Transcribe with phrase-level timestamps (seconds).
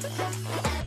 [0.00, 0.77] Música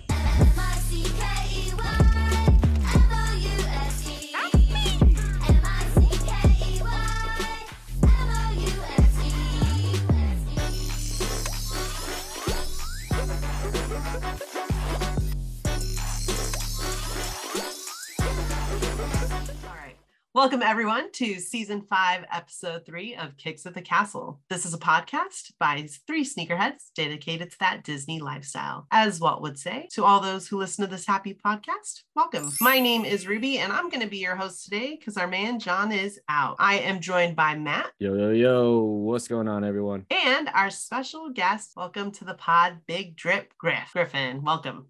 [20.42, 24.40] Welcome, everyone, to season five, episode three of Kicks at the Castle.
[24.50, 28.88] This is a podcast by three sneakerheads dedicated to that Disney lifestyle.
[28.90, 32.52] As Walt would say, to all those who listen to this happy podcast, welcome.
[32.60, 35.60] My name is Ruby, and I'm going to be your host today because our man
[35.60, 36.56] John is out.
[36.58, 40.08] I am joined by Matt Yo, yo, yo, what's going on, everyone?
[40.10, 41.74] and our special guest.
[41.78, 43.92] Welcome to the pod, Big Drip Griff.
[43.94, 44.88] Griffin, welcome.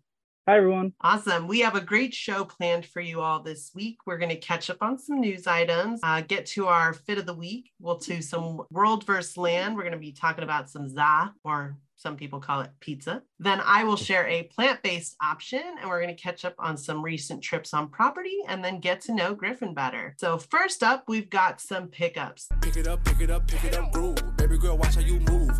[0.48, 0.94] Hi, everyone.
[1.02, 1.48] Awesome.
[1.48, 4.00] We have a great show planned for you all this week.
[4.08, 7.28] We're going to catch up on some news items, uh, get to our fit of
[7.28, 7.70] the week.
[7.80, 9.76] We'll do some world versus land.
[9.76, 13.22] We're going to be talking about some za, or some people call it pizza.
[13.38, 16.76] Then I will share a plant based option, and we're going to catch up on
[16.76, 20.16] some recent trips on property and then get to know Griffin better.
[20.20, 22.48] So, first up, we've got some pickups.
[22.62, 24.18] Pick it up, pick it up, pick it up, groove.
[24.38, 25.52] Baby girl, watch how you move.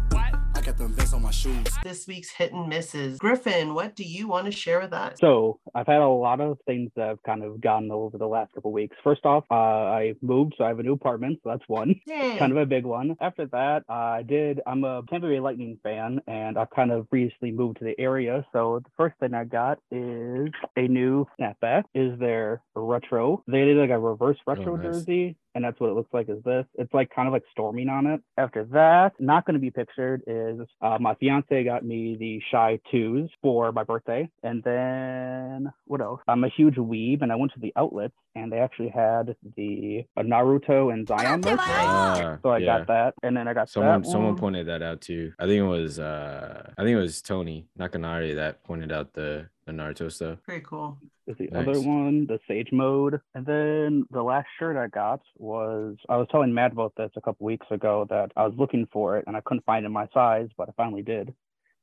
[0.62, 1.66] I got them vents on my shoes.
[1.82, 3.18] This week's hit and misses.
[3.18, 5.18] Griffin, what do you want to share with us?
[5.20, 8.54] So I've had a lot of things that have kind of gotten over the last
[8.54, 8.96] couple weeks.
[9.04, 11.96] First off, uh, I moved, so I have a new apartment, so that's one.
[12.06, 12.38] Yay.
[12.38, 13.16] Kind of a big one.
[13.20, 14.62] After that, I did.
[14.68, 18.46] I'm a Tampa Bay Lightning fan, and I've kind of recently moved to the area.
[18.54, 21.86] So the first thing I got is a new snapback.
[21.96, 23.44] Is their retro?
[23.48, 24.98] They did like a reverse retro nice.
[24.98, 26.30] jersey, and that's what it looks like.
[26.30, 26.66] Is this?
[26.76, 28.22] It's like kind of like storming on it.
[28.38, 32.80] After that, not going to be pictured is uh, my fiance got me the Shy
[32.92, 36.22] Twos for my birthday, and then what else?
[36.28, 40.06] I'm a huge weeb, and I went to the outlets, and they actually had the
[40.18, 41.60] uh, Naruto and Zion merch.
[41.62, 42.78] Ah, So I yeah.
[42.80, 45.34] got that, and then I got Someone that someone pointed that out too.
[45.40, 49.48] I think it was uh I think it was Tony Nakanari that pointed out the,
[49.66, 50.40] the Naruto stuff.
[50.48, 50.98] Very cool.
[51.28, 51.68] is the Nice.
[51.68, 53.22] other one, the Sage Mode.
[53.36, 57.22] And then the last shirt I got was I was telling Matt about this a
[57.22, 59.92] couple weeks ago that I was looking for it and I couldn't find it in
[59.94, 61.34] my size, but I finally did.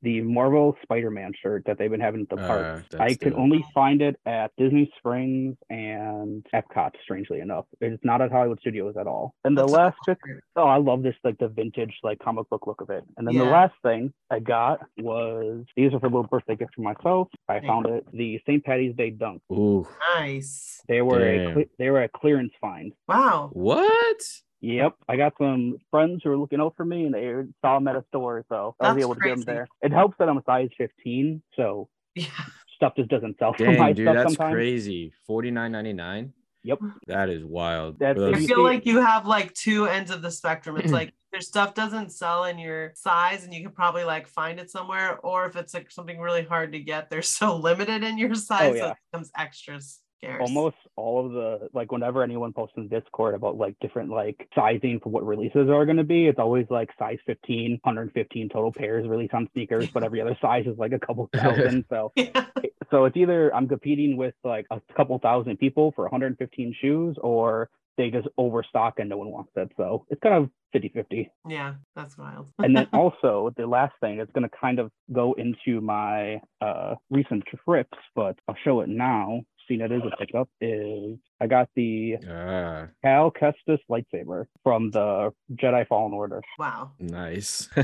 [0.02, 2.84] The Marvel Spider-Man shirt that they've been having at the park.
[2.94, 3.40] Uh, I could dope.
[3.40, 7.64] only find it at Disney Springs and Epcot, strangely enough.
[7.80, 9.34] It's not at Hollywood Studios at all.
[9.44, 10.16] And the That's last cool
[10.56, 13.04] oh, I love this like the vintage like comic book look of it.
[13.16, 16.74] And then the last thing I got was these are for a little birthday gift
[16.74, 17.28] for myself.
[17.48, 18.64] I found it the St.
[18.64, 19.42] Patty's Day dunk.
[19.52, 19.86] Ooh.
[20.14, 20.82] Nice.
[20.88, 21.54] They were a Damn.
[21.54, 22.92] cle- they were a clearance find.
[23.06, 23.50] Wow.
[23.52, 24.22] What?
[24.60, 27.32] Yep, I got some friends who were looking out for me, and they
[27.64, 29.68] saw them at a store, so I was That's able to get them there.
[29.82, 32.26] It helps that I'm a size 15, so Yeah.
[32.74, 34.54] stuff just doesn't sell for my Dang, dude, stuff that's sometimes.
[34.54, 35.12] crazy.
[35.26, 36.32] Forty nine ninety nine.
[36.64, 36.80] Yep.
[37.06, 37.98] That is wild.
[38.00, 40.76] That's- I If those- you feel like you have like two ends of the spectrum.
[40.76, 44.58] It's like your stuff doesn't sell in your size and you can probably like find
[44.58, 45.18] it somewhere.
[45.22, 48.34] Or if it's like something really hard to get, they're so limited in your oh,
[48.34, 48.90] size, so yeah.
[48.90, 49.78] it becomes extra
[50.18, 50.40] scarce.
[50.40, 55.00] almost all of the like whenever anyone posts in discord about like different like sizing
[55.02, 59.06] for what releases are going to be it's always like size 15 115 total pairs
[59.08, 62.46] released on sneakers but every other size is like a couple thousand so Yeah.
[62.90, 67.70] so it's either i'm competing with like a couple thousand people for 115 shoes or
[67.96, 71.74] they just overstock and no one wants it so it's kind of 50 50 Yeah,
[71.96, 72.48] that's wild.
[72.58, 76.94] and then also the last thing is going to kind of go into my uh,
[77.10, 79.40] recent trips, but I'll show it now.
[79.68, 85.30] Seeing it is a pickup is I got the Ah, Cal Kestis lightsaber from the
[85.54, 86.92] Jedi Fallen Order, wow.
[86.98, 87.68] nice.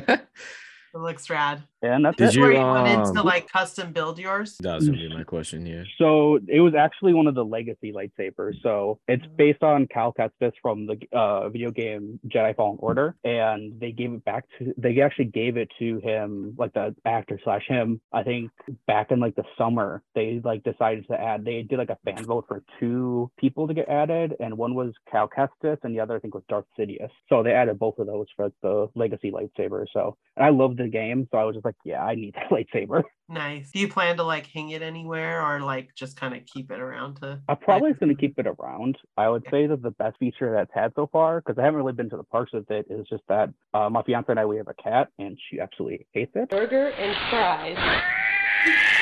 [0.94, 1.64] It looks rad.
[1.92, 2.34] And that's Did it.
[2.34, 4.56] you, Where you went into um, like custom build yours.
[4.60, 5.84] that was gonna be my question, yeah.
[5.98, 8.54] So it was actually one of the legacy lightsabers.
[8.62, 13.78] So it's based on Cal Kestis from the uh, video game Jedi Fallen Order, and
[13.80, 14.74] they gave it back to.
[14.76, 18.00] They actually gave it to him, like the actor slash him.
[18.12, 18.50] I think
[18.86, 21.44] back in like the summer, they like decided to add.
[21.44, 24.92] They did like a fan vote for two people to get added, and one was
[25.10, 27.10] Cal Kestis, and the other I think was Darth Sidious.
[27.28, 29.86] So they added both of those for the legacy lightsaber.
[29.92, 32.48] So and I love the game, so I was just like, yeah, I need that
[32.50, 33.02] lightsaber.
[33.28, 33.70] Nice.
[33.70, 36.80] Do you plan to like hang it anywhere or like just kind of keep it
[36.80, 37.40] around to?
[37.48, 38.98] I probably is going to keep it around.
[39.16, 41.92] I would say that the best feature that's had so far, because I haven't really
[41.94, 44.56] been to the parks with it, is just that uh, my fiance and I we
[44.58, 46.50] have a cat, and she absolutely hates it.
[46.50, 48.00] burger and fries.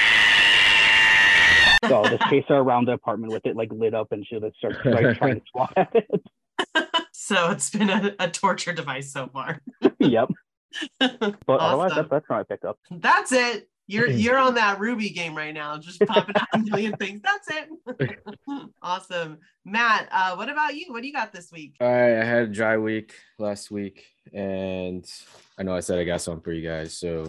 [1.88, 4.38] So I'll just chase her around the apartment with it like lit up, and she'll
[4.40, 6.08] just start like, trying to swat at it.
[7.12, 9.60] so it's been a, a torture device so far.
[9.98, 10.28] yep.
[10.98, 11.10] But
[11.48, 11.96] otherwise, Awesome.
[11.96, 12.78] that's that's what I picked up.
[12.90, 13.68] That's it.
[13.88, 17.20] You're you're on that Ruby game right now, just popping out a million things.
[17.22, 18.18] That's it.
[18.82, 20.08] awesome, Matt.
[20.12, 20.86] Uh, what about you?
[20.92, 21.76] What do you got this week?
[21.80, 25.04] All right, I had a dry week last week, and
[25.58, 26.96] I know I said I got something for you guys.
[26.96, 27.28] So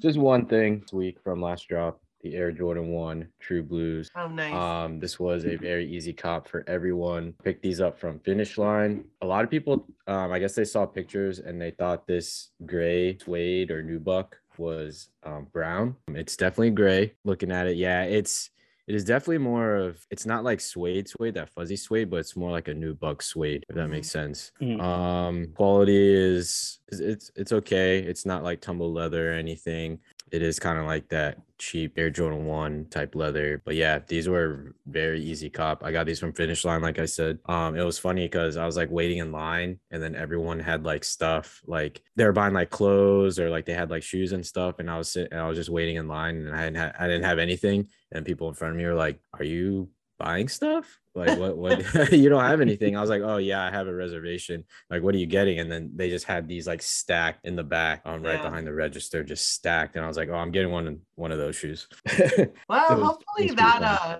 [0.00, 4.10] Just one thing this week from last drop, the Air Jordan 1 True Blues.
[4.14, 4.52] Oh, nice.
[4.54, 7.34] Um, this was a very easy cop for everyone.
[7.44, 9.04] Picked these up from Finish Line.
[9.22, 13.16] A lot of people, um, I guess they saw pictures and they thought this gray
[13.18, 15.96] suede or nubuck was um, brown.
[16.08, 17.14] It's definitely gray.
[17.24, 18.50] Looking at it, yeah, it's
[18.86, 22.34] it is definitely more of it's not like suede suede that fuzzy suede but it's
[22.34, 24.80] more like a nubuck suede if that makes sense Mhm.
[24.80, 30.42] um quality is is- it's it's okay it's not like tumble leather or anything it
[30.42, 33.60] is kind of like that cheap Air Jordan 1 type leather.
[33.64, 35.84] But yeah, these were very easy cop.
[35.84, 37.38] I got these from Finish Line, like I said.
[37.46, 40.84] Um, it was funny because I was like waiting in line and then everyone had
[40.84, 44.44] like stuff like they were buying like clothes or like they had like shoes and
[44.44, 44.78] stuff.
[44.78, 47.06] And I was sitting I was just waiting in line and I didn't ha- I
[47.06, 47.88] didn't have anything.
[48.12, 49.90] And people in front of me were like, Are you
[50.20, 50.86] buying stuff?
[51.14, 51.78] Like what what
[52.12, 52.96] you don't have anything.
[52.96, 54.64] I was like, Oh yeah, I have a reservation.
[54.90, 55.58] Like, what are you getting?
[55.58, 58.42] And then they just had these like stacked in the back, um, right Yeah.
[58.48, 59.96] behind the register, just stacked.
[59.96, 61.88] And I was like, Oh, I'm getting one one of those shoes.
[62.68, 64.18] well, hopefully was that uh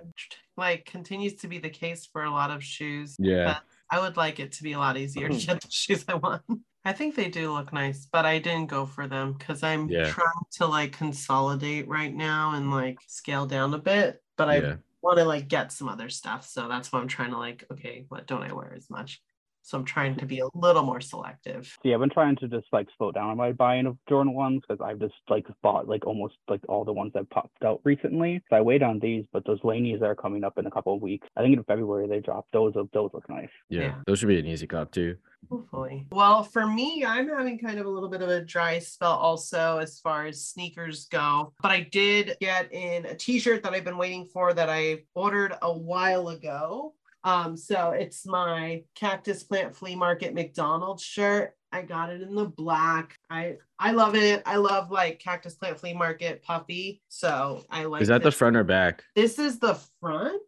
[0.57, 3.15] like continues to be the case for a lot of shoes.
[3.19, 3.59] yeah.
[3.93, 6.43] I would like it to be a lot easier to get the shoes I want.
[6.85, 10.11] I think they do look nice, but I didn't go for them because I'm Yeah.
[10.11, 14.23] trying to like consolidate right now and like scale down a bit.
[14.37, 14.75] But I yeah.
[15.03, 16.47] Want to like get some other stuff.
[16.47, 19.23] So that's why I'm trying to like, okay, what don't I wear as much?
[19.71, 20.59] So I'm trying to be a mm-hmm.
[20.59, 21.67] little more selective.
[21.67, 24.35] So yeah, I've been trying to just like slow down on my buying of Jordan
[24.35, 27.81] ones because I've just like bought like almost like all the ones that popped out
[27.85, 28.43] recently.
[28.51, 30.97] So I wait on these, but those Laneys that are coming up in a couple
[30.97, 31.29] of weeks.
[31.37, 32.47] I think in February they drop.
[32.53, 33.49] Those those look nice.
[33.69, 33.81] yeah.
[33.81, 33.95] Yeah.
[34.09, 35.17] Those should be an easy cop too.
[35.49, 36.07] Hopefully.
[36.11, 39.79] Well, for me, I'm having kind of a little bit of a dry spell also
[39.79, 41.53] as far as sneakers go.
[41.63, 45.55] But I did get in a t-shirt that I've been waiting for that I ordered
[45.63, 46.95] a while ago.
[47.25, 51.55] Um, so it's my Cactus Plant Flea Market McDonald's shirt.
[51.73, 53.17] I got it in the black.
[53.29, 54.43] I I love it.
[54.47, 57.03] I love like Cactus Plant Flea Market puffy.
[57.09, 59.05] So I like Is that the front or back?
[59.15, 60.43] This is the front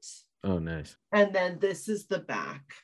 [0.45, 0.97] Oh, nice.
[1.13, 2.75] and then this is the back.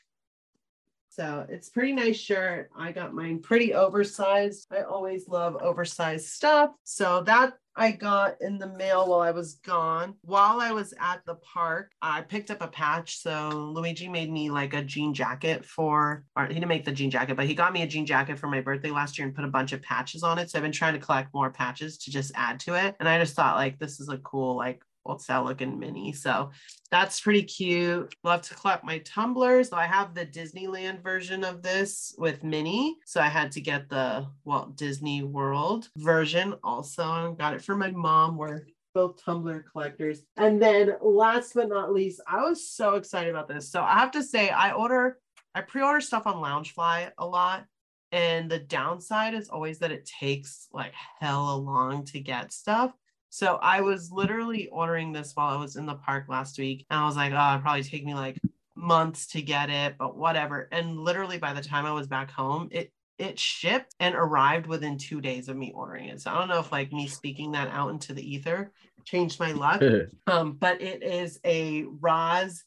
[1.08, 2.70] So it's pretty nice shirt.
[2.76, 4.68] I got mine pretty oversized.
[4.72, 6.70] I always love oversized stuff.
[6.84, 10.14] So that I got in the mail while I was gone.
[10.22, 13.18] While I was at the park, I picked up a patch.
[13.18, 17.10] So Luigi made me like a jean jacket for, or he didn't make the jean
[17.10, 19.44] jacket, but he got me a jean jacket for my birthday last year and put
[19.44, 20.50] a bunch of patches on it.
[20.50, 22.96] So I've been trying to collect more patches to just add to it.
[22.98, 26.12] And I just thought like this is a cool, like old looking mini.
[26.12, 26.50] So
[26.90, 28.14] that's pretty cute.
[28.24, 29.70] Love to collect my tumblers.
[29.70, 32.96] So I have the Disneyland version of this with Minnie.
[33.06, 37.34] So I had to get the Walt Disney World version also.
[37.38, 38.36] Got it for my mom.
[38.36, 40.22] We're both tumbler collectors.
[40.36, 43.70] And then last but not least, I was so excited about this.
[43.70, 45.18] So I have to say, I order,
[45.54, 47.64] I pre-order stuff on Loungefly a lot.
[48.10, 52.92] And the downside is always that it takes like hella long to get stuff.
[53.30, 56.86] So I was literally ordering this while I was in the park last week.
[56.90, 58.38] And I was like, oh, it'd probably take me like
[58.74, 60.68] months to get it, but whatever.
[60.72, 64.96] And literally by the time I was back home, it it shipped and arrived within
[64.96, 66.20] two days of me ordering it.
[66.20, 68.72] So I don't know if like me speaking that out into the ether
[69.04, 69.82] changed my luck.
[70.26, 72.64] Um, but it is a Roz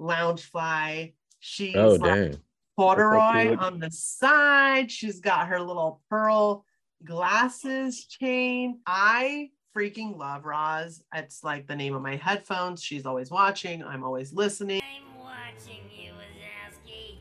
[0.00, 1.12] Loungefly.
[1.40, 2.34] She's oh, like
[2.76, 4.90] corduroy on the side.
[4.90, 6.64] She's got her little pearl
[7.04, 8.80] glasses chain.
[8.86, 11.02] I freaking love Roz.
[11.14, 12.82] It's like the name of my headphones.
[12.82, 13.82] She's always watching.
[13.82, 14.82] I'm always listening.
[14.82, 17.16] I'm watching you, Wazowski.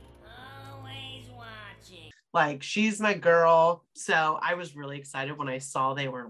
[0.74, 2.12] Always watching.
[2.34, 3.86] Like she's my girl.
[3.96, 6.30] So I was really excited when I saw they were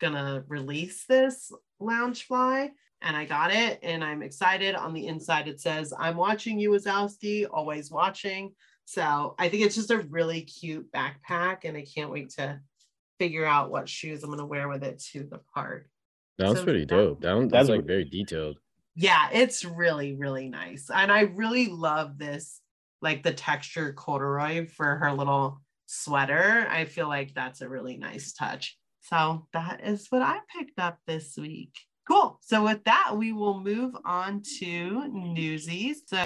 [0.00, 2.70] gonna release this Loungefly.
[3.02, 4.74] And I got it, and I'm excited.
[4.74, 8.54] On the inside, it says, I'm watching you, Wazowski, always watching.
[8.86, 12.58] So I think it's just a really cute backpack, and I can't wait to
[13.18, 15.88] figure out what shoes I'm gonna wear with it to the park.
[16.38, 17.20] That was So pretty that- dope.
[17.22, 18.58] That one, That's that's like very detailed.
[18.94, 20.90] Yeah, it's really, really nice.
[20.92, 22.60] And I really love this,
[23.02, 26.66] like the texture corduroy for her little sweater.
[26.70, 28.78] I feel like that's a really nice touch.
[29.02, 31.74] So that is what I picked up this week.
[32.08, 32.38] Cool.
[32.42, 36.02] So with that, we will move on to Newsies.
[36.06, 36.24] So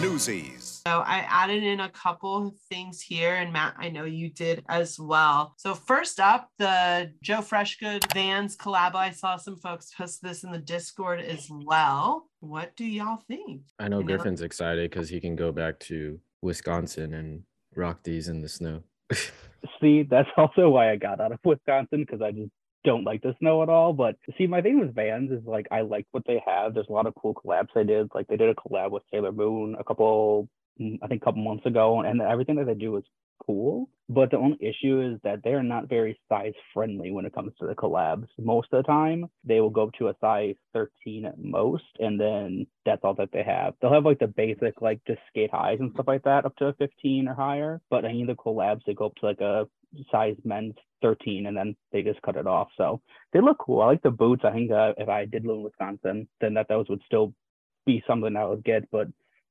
[0.00, 0.63] Newsies.
[0.86, 5.00] So I added in a couple things here, and Matt, I know you did as
[5.00, 5.54] well.
[5.56, 8.94] So first up, the Joe Freshgood Vans collab.
[8.94, 12.28] I saw some folks post this in the Discord as well.
[12.40, 13.62] What do y'all think?
[13.78, 14.08] I know You know?
[14.08, 18.82] Griffin's excited because he can go back to Wisconsin and rock these in the snow.
[19.80, 22.50] See, that's also why I got out of Wisconsin because I just
[22.84, 23.94] don't like the snow at all.
[23.94, 26.74] But see, my thing with Vans is like I like what they have.
[26.74, 28.08] There's a lot of cool collabs they did.
[28.14, 30.50] Like they did a collab with Sailor Moon a couple
[30.80, 33.04] I think a couple months ago, and everything that they do is
[33.44, 33.88] cool.
[34.08, 37.66] But the only issue is that they're not very size friendly when it comes to
[37.66, 38.26] the collabs.
[38.38, 42.20] Most of the time, they will go up to a size 13 at most, and
[42.20, 43.74] then that's all that they have.
[43.80, 46.66] They'll have like the basic, like just skate highs and stuff like that, up to
[46.66, 47.80] a 15 or higher.
[47.88, 49.66] But any of the collabs, they go up to like a
[50.10, 52.68] size men's 13, and then they just cut it off.
[52.76, 53.00] So
[53.32, 53.80] they look cool.
[53.80, 54.42] I like the boots.
[54.44, 57.32] I think uh, if I did live in Wisconsin, then that those would still
[57.86, 58.90] be something I would get.
[58.90, 59.08] But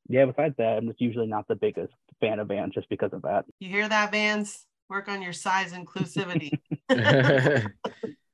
[0.10, 3.22] yeah, besides that, I'm just usually not the biggest fan of Vans just because of
[3.24, 3.46] that.
[3.60, 4.66] You hear that, Vans?
[4.90, 6.52] Work on your size inclusivity.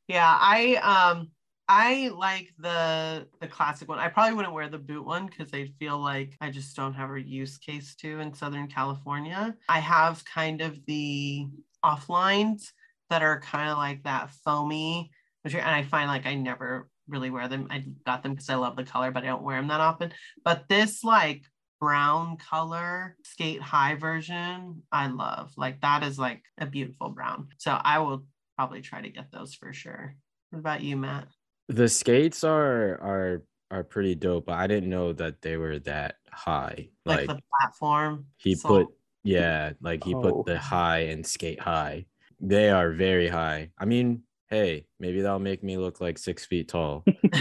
[0.08, 1.30] yeah, I um
[1.68, 4.00] I like the the classic one.
[4.00, 7.12] I probably wouldn't wear the boot one because I feel like I just don't have
[7.12, 9.56] a use case to in Southern California.
[9.70, 11.46] I have kind of the
[11.86, 12.72] offlines
[13.12, 15.12] that are kind of like that foamy,
[15.44, 17.68] which and I find like I never really wear them.
[17.70, 20.12] I got them because I love the color, but I don't wear them that often.
[20.44, 21.44] But this like
[21.80, 25.52] brown color skate high version, I love.
[25.58, 27.50] Like that is like a beautiful brown.
[27.58, 28.26] So I will
[28.58, 30.16] probably try to get those for sure.
[30.52, 31.28] What about you, Matt?
[31.68, 36.16] the skates are are are pretty dope, but I didn't know that they were that
[36.32, 36.90] high.
[37.06, 38.26] Like, Like, the platform.
[38.38, 38.86] he sole?
[38.86, 40.22] put yeah, like he Oh.
[40.22, 42.06] put the high and skate high.
[42.42, 43.70] They are very high.
[43.78, 47.08] I mean, hey, maybe that'll make me look like six feet tall.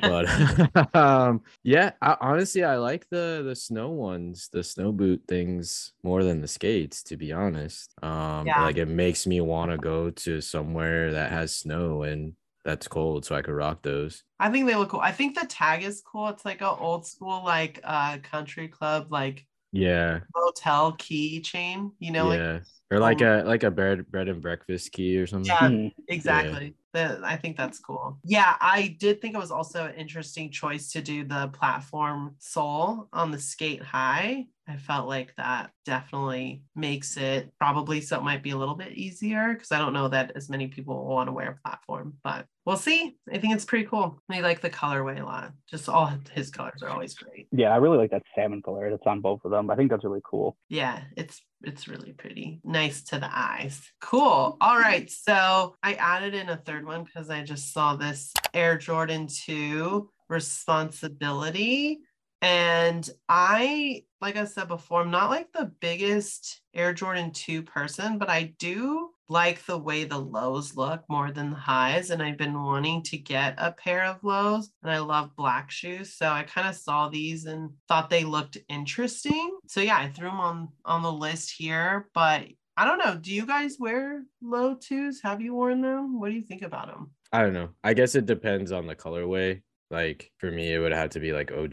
[0.00, 5.92] but um yeah I, honestly i like the the snow ones the snow boot things
[6.02, 8.62] more than the skates to be honest um Yeah.
[8.62, 12.34] like it makes me want to go to somewhere that has snow and
[12.64, 15.00] that's cold so i could rock those I think they look cool.
[15.00, 16.28] I think the tag is cool.
[16.28, 22.10] It's like a old school like uh country club like yeah hotel key chain, you
[22.12, 22.58] know, like yeah
[22.92, 25.68] or like um, a like a bread bread and breakfast key or something Yeah.
[25.68, 25.92] Mhm.
[26.08, 26.74] Exactly.
[26.92, 28.18] The- I think that's cool.
[28.22, 33.08] Yeah, I did think it was also an interesting choice to do the platform sole
[33.14, 34.46] on the skate high.
[34.68, 38.92] I felt like that definitely makes it probably so it might be a little bit
[38.92, 42.14] easier because I don't know that as many people will want to wear a platform,
[42.22, 43.16] but we'll see.
[43.32, 44.22] I think it's pretty cool.
[44.30, 45.52] I like the colorway a lot.
[45.68, 47.48] Just all his colors are always great.
[47.52, 49.68] Yeah, I really like that salmon color that's on both of them.
[49.70, 50.56] I think that's really cool.
[50.68, 52.60] Yeah, it's it's really pretty.
[52.64, 53.80] Nice to the eyes.
[54.00, 54.56] Cool.
[54.60, 55.10] All right.
[55.10, 60.08] So I added in a third one because I just saw this Air Jordan 2
[60.28, 62.00] responsibility.
[62.40, 68.18] And I, like I said before, I'm not like the biggest Air Jordan 2 person,
[68.18, 72.10] but I do like the way the lows look more than the highs.
[72.10, 76.14] And I've been wanting to get a pair of lows and I love black shoes.
[76.14, 79.58] So I kind of saw these and thought they looked interesting.
[79.66, 82.46] So yeah, I threw them on on the list here, but
[82.76, 83.16] I don't know.
[83.16, 85.20] Do you guys wear low twos?
[85.22, 86.20] Have you worn them?
[86.20, 87.10] What do you think about them?
[87.32, 89.60] i don't know i guess it depends on the colorway
[89.90, 91.72] like for me it would have to be like og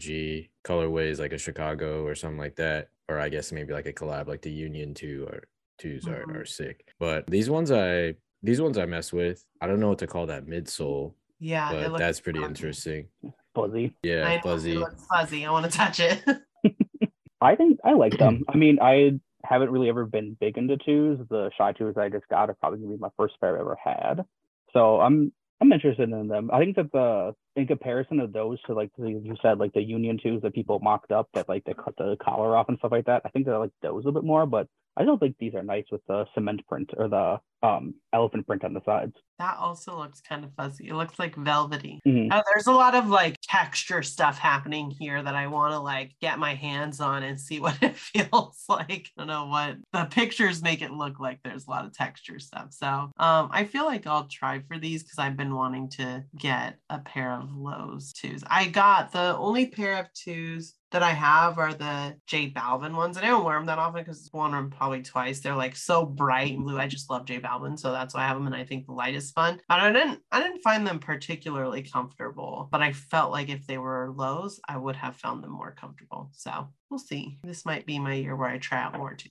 [0.64, 4.26] colorways like a chicago or something like that or i guess maybe like a collab
[4.26, 5.44] like the union 2 or
[5.80, 6.28] 2s Mhm.
[6.28, 9.88] are, are sick but these ones i these ones i mess with i don't know
[9.88, 12.48] what to call that midsole Yeah, but looks that's pretty fuzzy.
[12.50, 13.08] interesting
[13.54, 13.94] Fuzzy.
[14.02, 15.44] Yeah know, fuzzy fuzzy.
[15.46, 16.22] I want to touch it.
[17.40, 18.44] I think I like them.
[18.48, 21.18] I mean, I haven't really ever been big into twos.
[21.30, 23.76] The shy twos I just got are probably gonna be my first pair I've ever
[23.82, 24.24] had.
[24.72, 26.50] So I'm I'm interested in them.
[26.52, 29.82] I think that the in comparison of those to like the- you said like the
[29.82, 32.92] Union twos that people mocked up that like they cut the collar off and stuff
[32.92, 33.22] like that.
[33.24, 35.62] I think that I like those a bit more, but I don't think these are
[35.62, 39.14] nice with the cement print or the um elephant print on the sides.
[39.38, 40.88] that also looks kind of fuzzy.
[40.88, 42.00] It looks like velvety.
[42.06, 42.28] Mhm.
[42.32, 46.12] Uh, there's a lot of like texture stuff happening here that I want to like
[46.20, 48.90] get my hands on and see what it feels like.
[48.90, 51.40] I don't know what the pictures make it look like.
[51.44, 52.72] There's a lot of texture stuff.
[52.72, 52.86] So
[53.18, 56.98] um, I feel like I'll try for these because I've been wanting to get a
[56.98, 58.42] pair of lows twos.
[58.46, 63.16] I got the only pair of twos that I have are the J Balvin ones.
[63.16, 65.40] And I don't wear them that often because I've worn them probably twice.
[65.40, 66.78] They're like so bright and blue.
[66.78, 67.78] I just love J Balvin.
[67.78, 68.46] So that's why I have them.
[68.46, 69.60] And I think the light is fun.
[69.68, 72.68] But I didn't I didn't find them particularly comfortable.
[72.72, 76.30] But I felt like if they were lows, I would have found them more comfortable.
[76.32, 77.38] So we'll see.
[77.44, 79.30] This might be my year where I try out more too.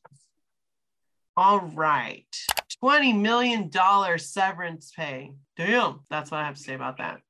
[1.36, 2.26] All right.
[2.84, 3.72] $20 million
[4.18, 5.34] severance pay.
[5.58, 6.02] Damn.
[6.10, 7.22] That's what I have to say about that.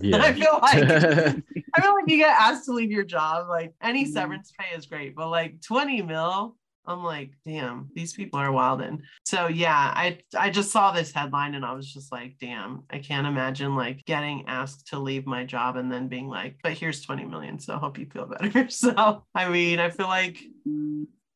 [0.00, 0.18] Yeah.
[0.22, 0.84] I feel like
[1.74, 3.48] I feel like you get asked to leave your job.
[3.48, 4.12] Like any Mhm.
[4.12, 9.00] severance pay is great, but like 20 mil, I'm like, damn, these people are wildin'.
[9.24, 12.98] So yeah, I I just saw this headline and I was just like, damn, I
[12.98, 17.02] can't imagine like getting asked to leave my job and then being like, but here's
[17.02, 18.68] 20 million, so I hope you feel better.
[18.70, 20.38] So I mean, I feel like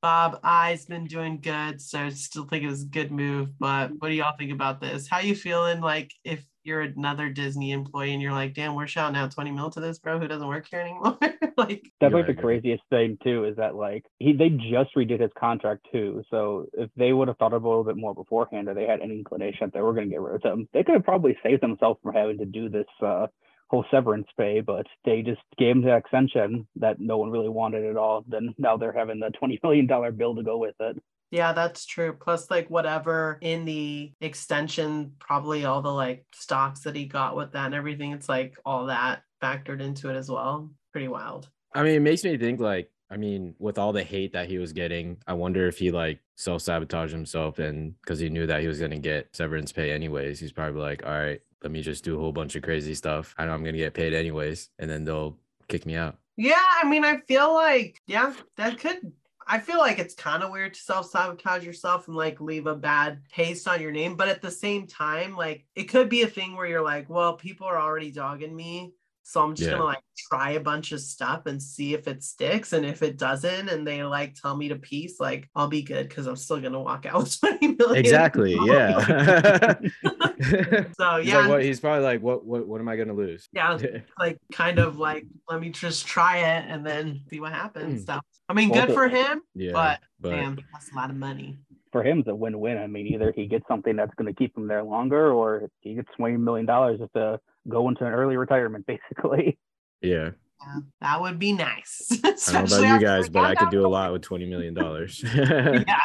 [0.00, 3.57] Bob Iger's been doing good, so I still think it was a good move.
[3.59, 5.07] But what do y'all think about this?
[5.09, 5.81] How you feeling?
[5.81, 9.71] Like if you're another Disney employee and you're like, damn, we're shouting out 20 mil
[9.71, 11.19] to this bro who doesn't work here anymore.
[11.57, 15.21] like, That's You're like the craziest thing too, is that like he they just redid
[15.21, 16.23] his contract too.
[16.31, 19.00] So if they would have thought of a little bit more beforehand, or they had
[19.00, 21.37] any inclination that they were going to get rid of him, they could have probably
[21.42, 23.26] saved themselves from having to do this uh,
[23.69, 24.61] whole severance pay.
[24.61, 28.25] But they just gave him the extension that no one really wanted at all.
[28.28, 31.02] Then now they're having the twenty million dollar bill to go with it.
[31.33, 32.12] Yeah, that's true.
[32.12, 37.53] Plus, like, whatever in the extension, probably all the like stocks that he got with
[37.53, 40.71] that and everything, it's like all that factored into it as well.
[40.93, 41.49] Pretty wild.
[41.75, 44.59] I mean, it makes me think like, I mean, with all the hate that he
[44.59, 48.61] was getting, I wonder if he like self sabotaged himself and because he knew that
[48.61, 52.05] he was gonna get severance pay anyways, he's probably like, all right, let me just
[52.05, 53.35] do a whole bunch of crazy stuff.
[53.39, 56.19] I know I'm gonna get paid anyways, and then they'll kick me out.
[56.37, 59.12] Yeah, I mean, I feel like, yeah, that could.
[59.52, 62.75] I feel like it's kind of weird to self sabotage yourself and like leave a
[62.75, 64.16] bad taste on your name.
[64.16, 67.37] But at the same time, like it could be a thing where you're like, well,
[67.37, 68.94] people are already dogging me.
[69.25, 69.76] So I'm just Yeah.
[69.76, 72.73] gonna like try a bunch of stuff and see if it sticks.
[72.73, 76.09] And if it doesn't, and they like tell me to peace, like I'll be good
[76.09, 77.97] because I'm still gonna walk out with 20 million.
[77.97, 78.56] Exactly.
[78.64, 79.75] Yeah.
[80.99, 83.49] So He's yeah, like, what, he's probably like, what, what, what am I gonna lose?
[83.52, 83.78] yeah,
[84.18, 88.02] like kind of like let me just try it and then see what happens.
[88.02, 88.06] Mm.
[88.06, 89.72] So I mean, Well, good for him, yeah.
[89.72, 91.58] but but damn, that's a lot of money.
[91.92, 92.78] For him, it's a win-win.
[92.78, 95.94] I mean, either he gets something that's going to keep him there longer, or he
[95.94, 99.58] gets twenty million dollars just to go into an early retirement, basically.
[100.00, 100.30] yeah.
[100.64, 102.06] Yeah, that would be nice.
[102.25, 104.75] I don't know about you guys, but I could do a lot with twenty million
[104.75, 105.20] dollars.
[105.34, 105.99] Yeah,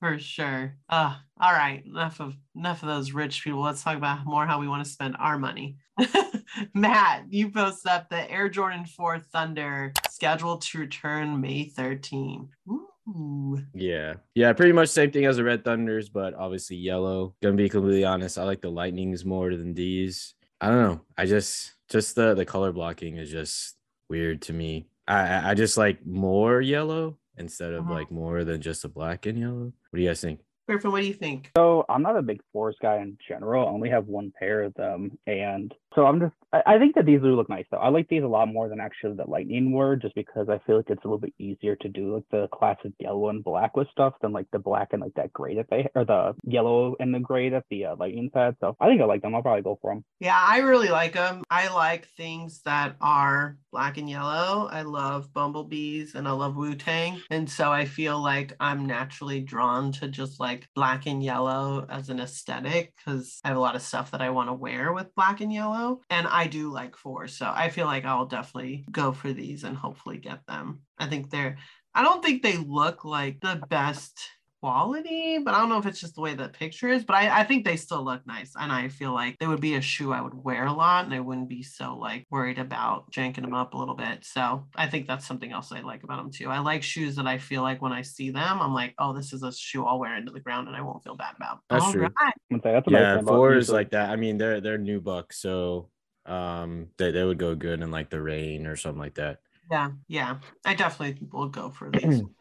[0.00, 0.76] for sure.
[0.88, 3.60] Uh, all right, enough of enough of those rich people.
[3.60, 5.76] Let's talk about more how we want to spend our money.
[6.74, 12.48] Matt, you posted up the Air Jordan 4 Thunder scheduled to return May 13.
[12.70, 13.62] Ooh.
[13.74, 14.14] Yeah.
[14.34, 17.34] Yeah, pretty much same thing as the Red Thunders, but obviously yellow.
[17.42, 20.34] Gonna be completely honest, I like the lightnings more than these.
[20.60, 21.00] I don't know.
[21.16, 23.76] I just just the the color blocking is just
[24.10, 24.88] weird to me.
[25.06, 27.90] I I- just like more yellow instead of Mhm.
[27.90, 29.72] like more than just a black and yellow.
[29.90, 30.40] What do you guys think?
[30.68, 31.50] Griffin, what do you think?
[31.56, 33.66] So I'm not a big forest guy in general.
[33.66, 36.34] I only have one pair of them, and so I'm just.
[36.52, 37.78] I, I think that these do look nice though.
[37.78, 40.76] I like these a lot more than actually the lightning were, just because I feel
[40.76, 43.88] like it's a little bit easier to do like the classic yellow and black with
[43.90, 47.14] stuff than like the black and like that gray that they or the yellow and
[47.14, 48.54] the gray that the uh, lightning's had.
[48.60, 49.34] So I think I like them.
[49.34, 50.04] I'll probably go for them.
[50.20, 51.44] Yeah, I really like them.
[51.50, 54.68] I like things that are black and yellow.
[54.70, 57.20] I love bumblebees and I love Wu Tang.
[57.30, 62.08] And so I feel like I'm naturally drawn to just like black and yellow as
[62.08, 65.14] an aesthetic because I have a lot of stuff that I want to wear with
[65.14, 66.00] black and yellow.
[66.10, 67.28] And I do like four.
[67.28, 70.80] So I feel like I'll definitely go for these and hopefully get them.
[70.98, 71.58] I think they're,
[71.94, 74.20] I don't think they look like the best
[74.60, 77.40] quality, but I don't know if it's just the way the picture is, but I,
[77.40, 78.52] I think they still look nice.
[78.58, 81.14] And I feel like they would be a shoe I would wear a lot and
[81.14, 84.24] I wouldn't be so like worried about janking them up a little bit.
[84.24, 86.48] So I think that's something else I like about them too.
[86.50, 89.32] I like shoes that I feel like when I see them, I'm like, oh, this
[89.32, 91.60] is a shoe I'll wear into the ground and I won't feel bad about.
[91.68, 92.06] That's All true.
[92.20, 92.34] right.
[92.50, 94.10] I'm gonna say that's a nice Yeah, about four is like that.
[94.10, 95.90] I mean, they're they're nubucks, so
[96.26, 99.40] um they, they would go good in like the rain or something like that.
[99.70, 100.40] Yeah, yeah.
[100.64, 102.22] I definitely will go for these.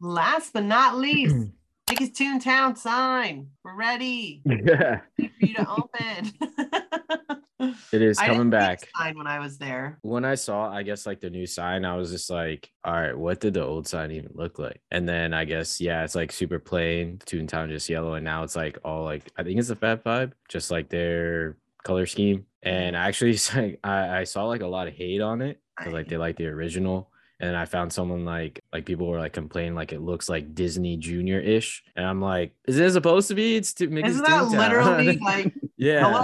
[0.00, 1.34] Last but not least,
[1.86, 3.48] biggest Toontown sign.
[3.64, 4.42] We're ready.
[4.44, 5.00] Yeah.
[5.18, 7.38] Ready for you to open.
[7.90, 8.88] It is I coming didn't see the back.
[8.96, 9.98] sign when I was there.
[10.02, 13.18] when I saw, I guess like the new sign, I was just like, all right,
[13.18, 14.80] what did the old sign even look like?
[14.92, 18.14] And then I guess, yeah, it's like super plain, Toontown just yellow.
[18.14, 21.56] And now it's like all like, I think it's the Fab Five, just like their
[21.82, 22.46] color scheme.
[22.62, 26.06] And actually, like, I, I saw like a lot of hate on it because like
[26.08, 27.10] they like the original.
[27.40, 30.96] And I found someone like, like people were like complaining like it looks like Disney
[30.96, 31.82] Junior ish.
[31.94, 33.56] And I'm like, is it supposed to be?
[33.56, 36.22] It's to make Isn't that literally like yeah.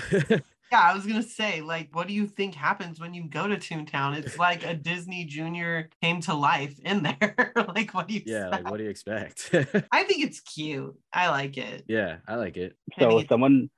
[0.00, 0.38] hello?
[0.74, 3.56] Yeah, I was gonna say, like, what do you think happens when you go to
[3.56, 4.16] Toontown?
[4.18, 7.52] It's like a Disney Junior came to life in there.
[7.68, 8.22] like, what do you?
[8.26, 8.48] yeah.
[8.48, 8.70] Like, expect?
[8.70, 9.50] what do you expect?
[9.92, 10.98] I think it's cute.
[11.12, 11.84] I like it.
[11.86, 12.16] yeah.
[12.26, 12.76] I like it.
[12.98, 13.70] So think if someone oop,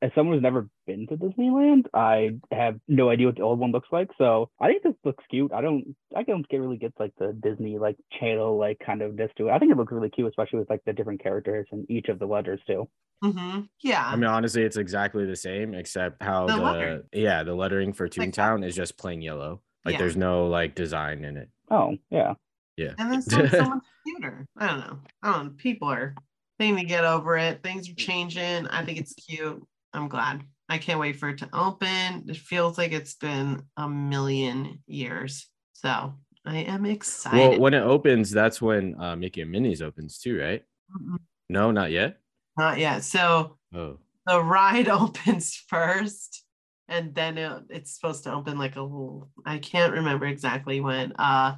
[0.00, 3.72] as someone who's never been to Disneyland, I have no idea what the old one
[3.72, 4.08] looks like.
[4.18, 5.52] So I think this looks cute.
[5.52, 9.16] I don't I don't get really get like the Disney like channel like kind of
[9.16, 9.52] this to it.
[9.52, 12.18] I think it looks really cute, especially with like the different characters and each of
[12.18, 12.88] the letters too.
[13.22, 14.04] hmm Yeah.
[14.06, 18.04] I mean, honestly, it's exactly the same, except how The the, yeah the lettering for
[18.06, 19.62] Like Toontown is just plain yellow.
[19.84, 19.98] Like Yeah.
[19.98, 21.48] there's no like design in it.
[21.70, 22.34] Oh yeah.
[22.76, 22.92] Yeah.
[22.98, 24.46] and then some, someone's cuter.
[24.58, 24.98] I don't know.
[25.22, 25.52] I don't know.
[25.56, 26.14] People are
[26.58, 27.62] need to get over it.
[27.62, 28.66] Things are changing.
[28.68, 29.62] I think it's cute.
[29.92, 30.42] I'm glad.
[30.68, 32.24] I can't wait for it to open.
[32.28, 35.48] It feels like it's been a million years.
[35.72, 36.14] So
[36.44, 37.38] I am excited.
[37.38, 40.62] Well, when it opens, that's when uh, Mickey and Minnie's opens too, right?
[40.96, 41.18] Mm-mm.
[41.48, 42.18] No, not yet.
[42.56, 43.04] Not yet.
[43.04, 46.44] So Oh, the ride opens first
[46.88, 51.12] and then it, it's supposed to open like a little i can't remember exactly when
[51.18, 51.54] uh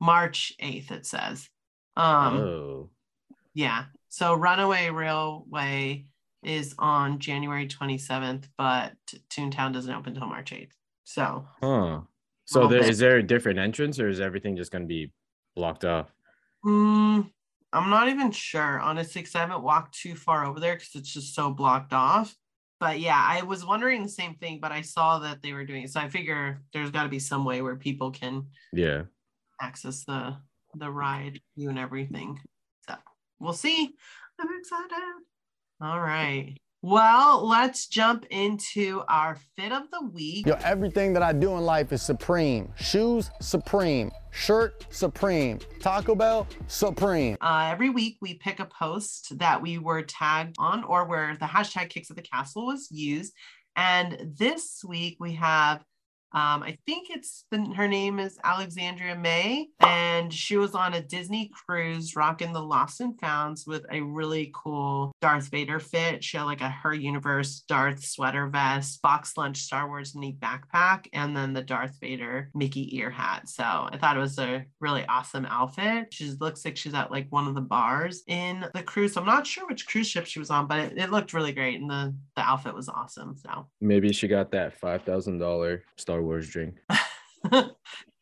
[0.00, 1.48] march 8th it says
[1.96, 2.90] um oh,
[3.54, 6.04] yeah so runaway railway
[6.42, 8.92] is on january 27th but
[9.30, 10.72] toontown doesn't open until march 8th
[11.04, 12.00] so huh.
[12.44, 15.12] So there, is there a different entrance, or is everything just gonna be
[15.54, 16.12] blocked off?
[16.64, 17.30] mm,
[17.72, 21.12] i'm not even sure honestly because i haven't walked too far over there because it's
[21.12, 22.36] just so blocked off
[22.80, 25.84] but yeah i was wondering the same thing but i saw that they were doing
[25.84, 29.02] it so i figure there's got to be some way where people can Yeah.
[29.60, 30.36] access the
[30.74, 32.38] the ride view and everything.
[33.40, 33.94] We'll see.
[34.38, 35.24] I'm excited.
[35.80, 36.56] All right.
[36.82, 40.46] Well, let's jump into our fit of the week.
[40.46, 42.72] Yo, everything that I do in life is supreme.
[42.76, 44.10] Shoes, supreme.
[44.30, 45.58] Shirt, supreme.
[45.80, 47.36] Taco Bell, supreme.
[47.42, 51.46] Uh, every week we pick a post that we were tagged on or where the
[51.46, 53.34] hashtag kicks of the castle was used.
[53.76, 55.84] And this week we have
[56.32, 61.02] um, I think it's the, her name is Alexandria May, and she was on a
[61.02, 66.22] Disney cruise rocking the Lost and Founds with a really cool Darth Vader fit.
[66.22, 71.06] She had like a her universe Darth sweater vest, box lunch Star Wars neat backpack,
[71.12, 73.48] and then the Darth Vader Mickey ear hat.
[73.48, 76.12] So I thought it was a really awesome outfit.
[76.12, 79.16] She looks like she's at like one of the bars in the cruise.
[79.16, 81.80] I'm not sure which cruise ship she was on, but it, it looked really great,
[81.80, 83.36] and the the outfit was awesome.
[83.36, 86.74] So Maybe she got that five thousand dollar Star Wars drink.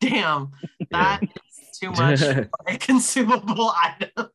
[0.01, 0.51] Damn,
[0.91, 4.29] that is too much for a consumable item.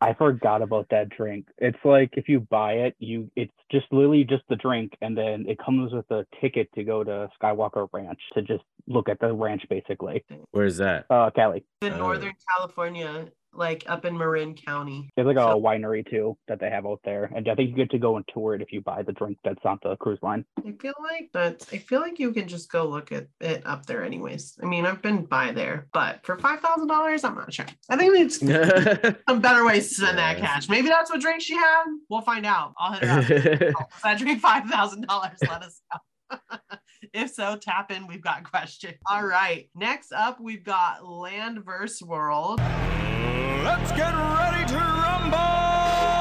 [0.00, 1.46] I forgot about that drink.
[1.58, 5.44] It's like if you buy it, you it's just literally just the drink, and then
[5.48, 9.32] it comes with a ticket to go to Skywalker Ranch to just look at the
[9.32, 10.24] ranch, basically.
[10.50, 11.06] Where's that?
[11.10, 11.64] Uh, Cali.
[11.82, 11.98] In Oh.
[11.98, 13.28] Northern California,
[13.58, 15.10] like up in Marin County.
[15.16, 17.76] There's like a So- winery too that they have out there, and I think you
[17.76, 20.18] get to go and tour it if you buy the drink that's on the cruise
[20.22, 20.44] line.
[20.66, 21.66] I feel like that.
[21.72, 24.58] I feel like you can just go look at it up there, anyways.
[24.62, 27.66] I mean, I've been by there, but for five thousand dollars, I'm not sure.
[27.90, 28.38] I think it's
[29.28, 30.68] some better ways to spend that cash.
[30.68, 31.84] Maybe that's what drink she had.
[32.08, 32.72] We'll find out.
[32.78, 33.74] I'll hit her up.
[33.80, 36.38] Oh, If I drink five thousand dollars, let us know.
[37.12, 38.06] if so, tap in.
[38.06, 38.94] We've got questions.
[39.10, 39.68] All right.
[39.74, 42.02] Next up, we've got Land vs.
[42.02, 42.58] World.
[42.58, 46.17] Let's get ready to rumble!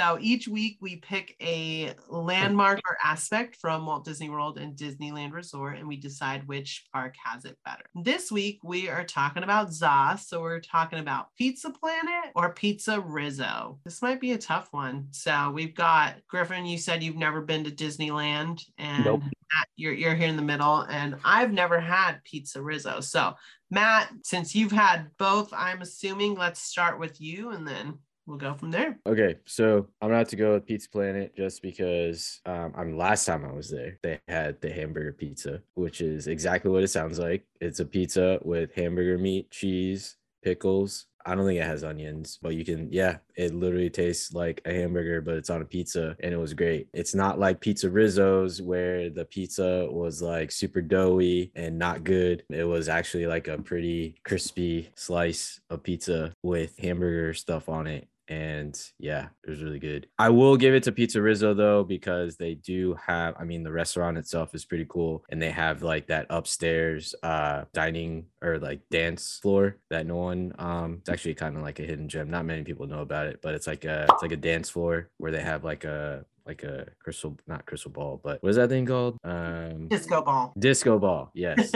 [0.00, 5.34] So each week we pick a landmark or aspect from Walt Disney World and Disneyland
[5.34, 7.84] Resort, and we decide which park has it better.
[7.94, 10.16] This week we are talking about ZA.
[10.18, 13.78] So we're talking about Pizza Planet or Pizza Rizzo.
[13.84, 15.08] This might be a tough one.
[15.10, 16.64] So we've got Griffin.
[16.64, 19.20] You said you've never been to Disneyland, and Nope.
[19.20, 23.00] Matt, you're you're here in the middle, and I've never had Pizza Rizzo.
[23.00, 23.34] So
[23.70, 27.98] Matt, since you've had both, I'm assuming let's start with you, and then
[28.30, 28.98] we'll go from there.
[29.06, 33.26] Okay, so I'm gonna have to go with Pizza Planet just because um I'm last
[33.26, 37.18] time I was there, they had the hamburger pizza, which is exactly what it sounds
[37.18, 37.44] like.
[37.60, 41.06] It's a pizza with hamburger meat, cheese, pickles.
[41.26, 44.72] I don't think it has onions, but you can, yeah, it literally tastes like a
[44.72, 46.88] hamburger, but it's on a pizza and it was great.
[46.94, 52.44] It's not like Pizza Rizzo's where the pizza was like super doughy and not good.
[52.48, 58.08] It was actually like a pretty crispy slice of pizza with hamburger stuff on it
[58.30, 60.06] and yeah, it was really good.
[60.18, 63.34] I will give it to Pizza Rizzo though because they do have.
[63.38, 67.64] I mean, the restaurant itself is pretty cool, and they have like that upstairs uh
[67.74, 70.52] dining or like dance floor that no one.
[70.58, 72.30] Um, it's actually kind of like a hidden gem.
[72.30, 75.10] Not many people know about it, but it's like a it's like a dance floor
[75.18, 78.68] where they have like a like a crystal not crystal ball, but what is that
[78.68, 79.18] thing called?
[79.24, 80.52] Um, Disco ball.
[80.58, 81.70] disco ball yes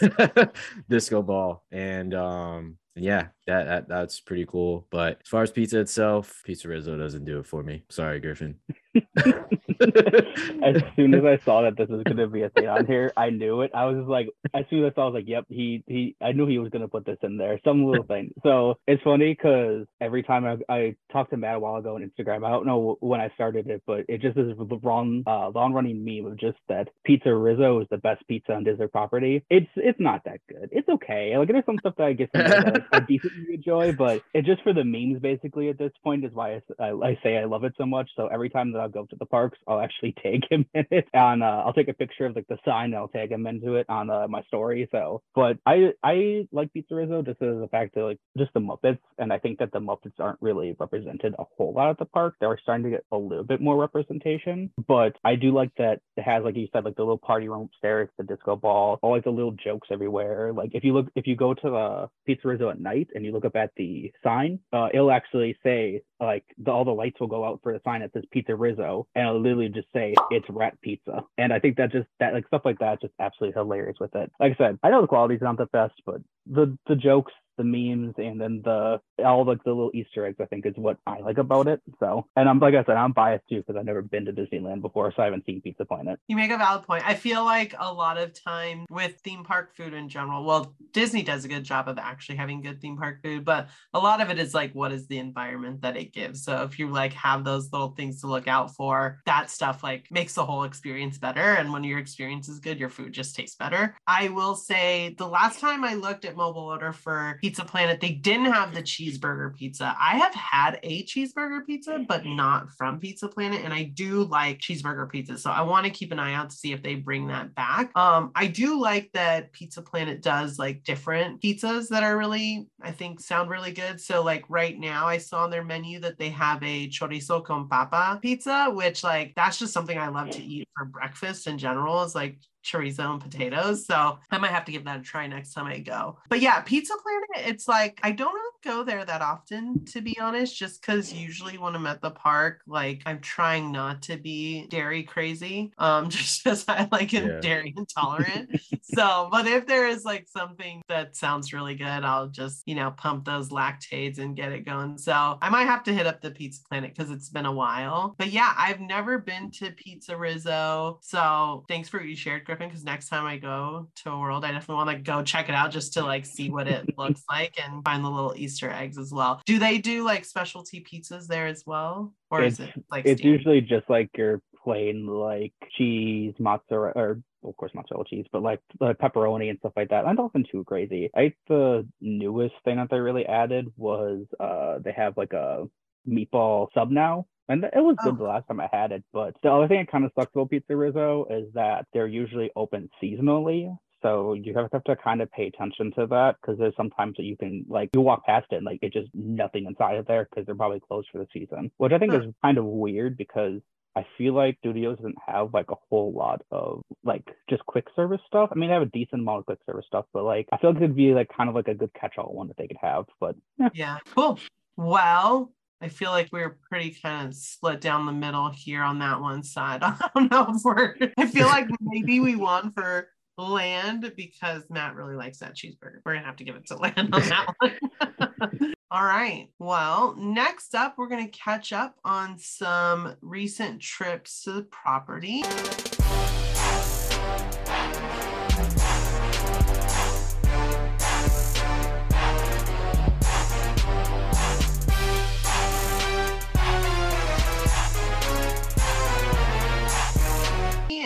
[0.88, 5.80] disco ball and um yeah that, that that's pretty cool but as far as pizza
[5.80, 7.82] itself pizza rizzo doesn't do it for me.
[7.88, 8.56] Sorry griffin
[10.62, 13.30] as soon as I saw that this was gonna be a thing on here, I
[13.30, 13.70] knew it.
[13.74, 16.16] I was just like, as soon as I saw, I was like, "Yep, he he."
[16.20, 18.32] I knew he was gonna put this in there, some little thing.
[18.42, 22.02] So it's funny because every time I, I talked to Matt a while ago on
[22.02, 25.50] Instagram, I don't know when I started it, but it just is the wrong uh,
[25.50, 29.44] long running meme of just that Pizza Rizzo is the best pizza on Disney property.
[29.50, 30.70] It's it's not that good.
[30.72, 31.36] It's okay.
[31.36, 34.72] Like there's some stuff that I guess like a decent enjoy, but it's just for
[34.72, 37.86] the memes basically at this point is why I I say I love it so
[37.86, 38.10] much.
[38.16, 41.08] So every time that I'll go to the parks, I'll actually tag him in it
[41.14, 41.42] on.
[41.42, 43.86] Uh, I'll take a picture of like the sign, and I'll tag him into it
[43.88, 44.88] on uh, my story.
[44.90, 48.60] So, but I I like Pizza Rizzo just as a fact that like just the
[48.60, 52.04] Muppets, and I think that the Muppets aren't really represented a whole lot at the
[52.04, 52.34] park.
[52.40, 56.22] They're starting to get a little bit more representation, but I do like that it
[56.22, 59.24] has like you said like the little party room upstairs, the disco ball, all like
[59.24, 60.52] the little jokes everywhere.
[60.52, 63.32] Like if you look if you go to the Pizza Rizzo at night and you
[63.32, 67.26] look up at the sign, uh, it'll actually say like the, all the lights will
[67.26, 70.48] go out for the sign that says Pizza Rizzo, and it'll literally just say it's
[70.48, 71.24] Rat Pizza.
[71.38, 74.30] And I think that just that like stuff like that just absolutely hilarious with it.
[74.40, 76.20] Like I said, I know the quality's not the best, but
[76.50, 80.46] the the jokes, the memes, and then the all like the little Easter eggs, I
[80.46, 81.80] think is what I like about it.
[81.98, 84.80] So, and I'm like I said, I'm biased too because I've never been to Disneyland
[84.80, 86.18] before, so I haven't seen Pizza Planet.
[86.28, 87.06] You make a valid point.
[87.06, 91.22] I feel like a lot of time with theme park food in general, well, Disney
[91.22, 94.30] does a good job of actually having good theme park food, but a lot of
[94.30, 96.44] it is like, what is the environment that it gives?
[96.44, 100.06] So if you like have those little things to look out for, that stuff like
[100.10, 101.40] makes the whole experience better.
[101.40, 103.94] And when your experience is good, your food just tastes better.
[104.06, 108.12] I will say the last time I looked at mobile order for Pizza Planet, they
[108.12, 109.94] didn't have the cheeseburger pizza.
[110.00, 113.60] I have had a cheeseburger pizza, but not from Pizza Planet.
[113.62, 115.36] And I do like cheeseburger pizza.
[115.36, 117.94] So I want to keep an eye out to see if they bring that back.
[117.94, 122.90] Um, I do like that Pizza Planet does like different pizzas that are really, I
[122.90, 124.00] think, sound really good.
[124.00, 127.68] So like right now, I saw on their menu that they have a chorizo con
[127.68, 132.02] papa pizza, which like that's just something I love to eat for breakfast in general.
[132.02, 133.86] Is like chorizo and potatoes.
[133.86, 136.18] So I might have to give that a try next time I go.
[136.28, 140.18] But yeah, Pizza Planet, it's like I don't really go there that often, to be
[140.20, 144.66] honest, just because usually when I'm at the park, like I'm trying not to be
[144.68, 145.72] dairy crazy.
[145.78, 147.40] Um, just because I like am Yeah.
[147.40, 148.50] dairy intolerant.
[148.82, 152.90] so, but if there is like something that sounds really good, I'll just, you know,
[152.92, 154.98] pump those Lactaids and get it going.
[154.98, 158.14] So I might have to hit up the Pizza Planet because it's been a while.
[158.18, 160.98] But yeah, I've never been to Pizza Rizzo.
[161.02, 164.44] So thanks for what you shared, Griffin, because next time I go to a world,
[164.44, 167.22] I definitely want to go check it out just to like see what it looks
[167.30, 169.40] like and find the little Easter eggs as well.
[169.46, 172.12] Do they do like specialty pizzas there as well?
[172.30, 177.20] Or is It's- it like It's usually just like your plain like cheese, mozzarella, or
[177.44, 180.04] of course mozzarella cheese, but like the pepperoni and stuff like that.
[180.06, 181.08] And nothing too crazy.
[181.14, 185.66] I the newest thing that they really added was uh they have like a
[186.08, 187.26] meatball sub now.
[187.50, 188.16] And it was good Oh.
[188.16, 190.50] the last time I had it, but the other thing that kind of sucks about
[190.50, 193.76] Pizza Rizzo is that they're usually open seasonally.
[194.02, 197.36] So you have to kind of pay attention to that because there's sometimes that you
[197.36, 200.46] can like you walk past it and like it's just nothing inside of there because
[200.46, 202.20] they're probably closed for the season, which I think Huh.
[202.24, 203.60] is kind of weird because
[203.96, 208.20] I feel like studios doesn't have like a whole lot of like just quick service
[208.26, 208.50] stuff.
[208.52, 210.70] I mean, they have a decent amount of quick service stuff, but like I feel
[210.72, 213.04] like it'd be like kind of like a good catch-all one that they could have.
[213.18, 214.38] But yeah, Yeah, cool.
[214.76, 219.20] Well, I feel like we're pretty kind of split down the middle here on that
[219.20, 219.80] one side.
[219.82, 224.94] I don't know if we're, I feel like maybe we won for land because Matt
[224.94, 226.00] really likes that cheeseburger.
[226.04, 228.74] We're gonna have to give it to land on that one.
[228.92, 229.48] All right.
[229.60, 235.44] Well, next up, we're going to catch up on some recent trips to the property.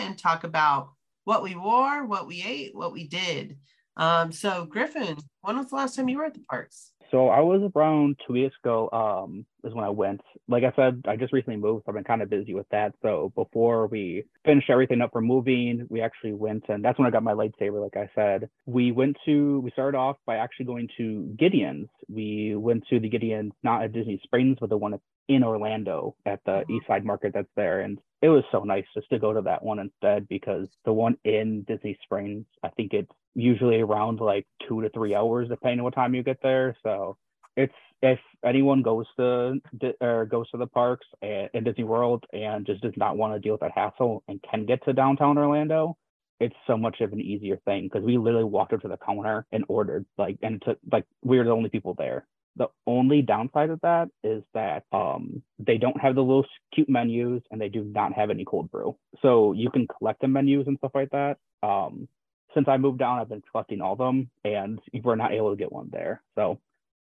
[0.05, 0.89] And talk about
[1.23, 3.57] what we wore, what we ate, what we did.
[3.97, 6.91] Um, so Griffin, when was the last time you were at the parks?
[7.15, 8.89] So I was around two weeks ago.
[8.91, 10.19] Um, is when I went.
[10.49, 12.93] Like I said, I just recently moved, so I've been kind of busy with that.
[13.01, 17.11] So before we finished everything up for moving, we actually went, and that's when I
[17.11, 17.81] got my lightsaber.
[17.81, 19.61] Like I said, we went to.
[19.61, 21.87] We started off by actually going to Gideon's.
[22.09, 24.99] We went to the Gideon's, not at Disney Springs, but the one
[25.29, 26.69] in Orlando at the Mhm.
[26.69, 29.63] East End Market that's there, and it was so nice just to go to that
[29.63, 34.81] one instead because the one in Disney Springs, I think it's usually around like two
[34.81, 36.75] to three hours depending on what time you get there.
[36.83, 37.17] So
[37.55, 39.59] it's if anyone goes to
[40.01, 43.39] or goes to the parks and, in Disney World and just does not want to
[43.39, 45.97] deal with that hassle and can get to downtown Orlando,
[46.39, 49.45] it's so much of an easier thing because we literally walked up to the counter
[49.51, 52.25] and ordered like and to like we were the only people there.
[52.57, 57.41] The only downside of that is that um, they don't have the little cute menus
[57.51, 58.95] and they do not have any cold brew.
[59.21, 61.37] So you can collect the menus and stuff like that.
[61.63, 62.07] Um,
[62.55, 65.57] since I moved down, I've been collecting all of them and we're not able to
[65.57, 66.21] get one there.
[66.35, 66.59] So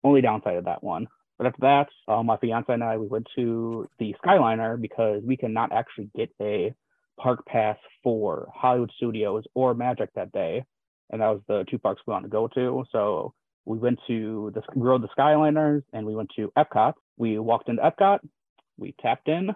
[0.03, 1.07] only downside of that one.
[1.37, 5.37] But after that, uh, my fiance and I, we went to the Skyliner because we
[5.37, 6.73] cannot actually get a
[7.19, 10.63] park pass for Hollywood Studios or Magic that day.
[11.09, 12.85] And that was the two parks we wanted to go to.
[12.91, 13.33] So
[13.65, 16.93] we went to the rode the Skyliners and we went to Epcot.
[17.17, 18.19] We walked into Epcot,
[18.77, 19.51] we tapped in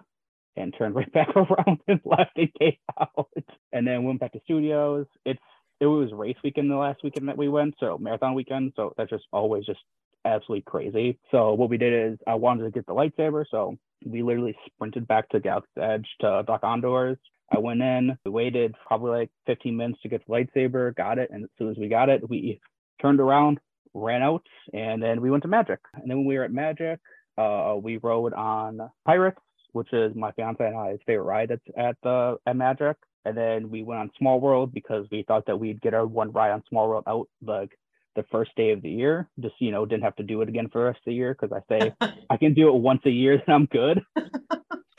[0.56, 3.28] and turned right back around and left and came out.
[3.72, 5.06] And then went back to studios.
[5.24, 5.40] It's
[5.82, 8.72] it was race weekend the last weekend that we went, so marathon weekend.
[8.76, 9.80] So that's just always just
[10.24, 11.18] absolutely crazy.
[11.32, 15.08] So what we did is I wanted to get the lightsaber, so we literally sprinted
[15.08, 17.18] back to Galaxy's Edge to Dok-Ondar's.
[17.50, 21.30] I went in, we waited probably like 15 minutes to get the lightsaber, got it,
[21.32, 22.60] and as soon as we got it, we
[23.00, 23.58] turned around,
[23.92, 25.80] ran out, and then we went to Magic.
[25.94, 27.00] And then when we were at Magic,
[27.36, 29.40] uh, we rode on Pirates,
[29.72, 32.96] which is my fiance and I's favorite ride that's at the at Magic.
[33.24, 36.32] And then we went on Small World because we thought that we'd get our one
[36.32, 37.70] ride on Small World out like
[38.16, 39.28] the first day of the year.
[39.40, 41.36] Just you know, didn't have to do it again for the rest of the year
[41.38, 41.92] because I say
[42.30, 44.02] I can do it once a year, then I'm good.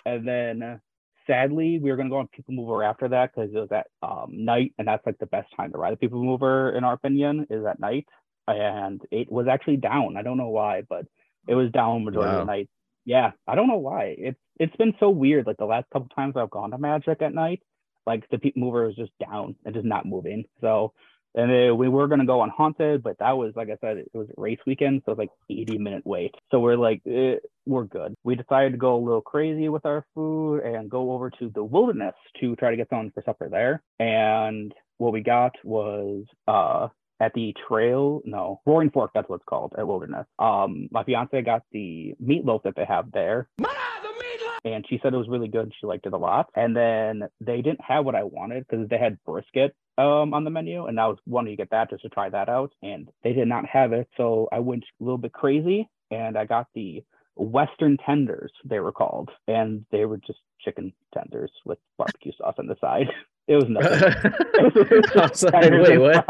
[0.05, 0.77] and then uh,
[1.27, 4.45] sadly, we were gonna go on People Mover after that because it was at um,
[4.45, 7.47] night, and that's like the best time to ride a People Mover, in our opinion,
[7.49, 8.07] is at night.
[8.47, 10.17] And it was actually down.
[10.17, 11.05] I don't know why, but
[11.47, 12.69] it was down majority of the night.
[13.05, 14.15] Yeah, I don't know why.
[14.17, 15.47] It's it's been so weird.
[15.47, 17.61] Like the last couple times I've gone to Magic at night,
[18.05, 20.45] like the Mover is just down and just not moving.
[20.61, 20.93] So
[21.35, 24.09] and then we were gonna go on Haunted, but that was like I said, it
[24.13, 26.33] was race weekend, so it's like 80 minute wait.
[26.51, 27.35] So we're like, eh,
[27.65, 28.13] we're good.
[28.23, 31.63] We decided to go a little crazy with our food and go over to the
[31.63, 33.81] wilderness to try to get something for supper there.
[33.99, 36.87] And what we got was uh
[37.19, 40.25] at the trail, no, Roaring Fork, that's what it's called at Wilderness.
[40.39, 43.47] Um, my fiance got the meatloaf that they have there
[44.65, 45.73] and she said it was really good.
[45.79, 46.49] She liked it a lot.
[46.55, 50.49] And then they didn't have what I wanted because they had brisket um, on the
[50.49, 53.33] menu, and I was wanting to get that just to try that out, and they
[53.33, 54.07] did not have it.
[54.17, 57.03] So I went a little bit crazy, and I got the
[57.35, 58.51] Western tenders.
[58.65, 63.07] They were called, and they were just chicken tenders with barbecue sauce on the side.
[63.47, 64.31] It was nothing.
[65.51, 66.25] Like, wait, what?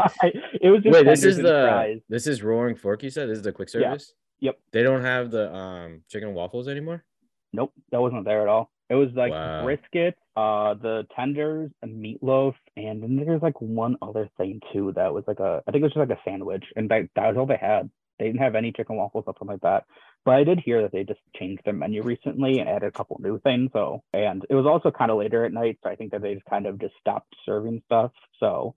[0.60, 2.00] It was just Wait, this is the fries.
[2.08, 3.02] this is Roaring Fork.
[3.02, 3.80] You said this is the quick Yeah.
[3.90, 4.14] service.
[4.40, 4.58] Yep.
[4.72, 7.04] They don't have the um chicken and waffles anymore.
[7.52, 8.70] Nope, that wasn't there at all.
[8.90, 9.62] It was like Wow.
[9.64, 15.14] brisket, uh, the tenders, a meatloaf, and then there's like one other thing too that
[15.14, 17.36] was like a, I think it was just like a sandwich, and that, that was
[17.38, 17.88] all they had.
[18.18, 19.84] They didn't have any chicken waffles or something like that.
[20.24, 23.18] But I did hear that they just changed their menu recently and added a couple
[23.20, 23.70] new things.
[23.72, 26.34] So, and it was also kind of later at night, so I think that they
[26.34, 28.12] just kind of just stopped serving stuff.
[28.40, 28.74] So,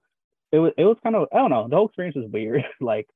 [0.51, 1.67] it was it was kind of I don't know.
[1.69, 2.63] The whole experience was weird.
[2.81, 3.07] like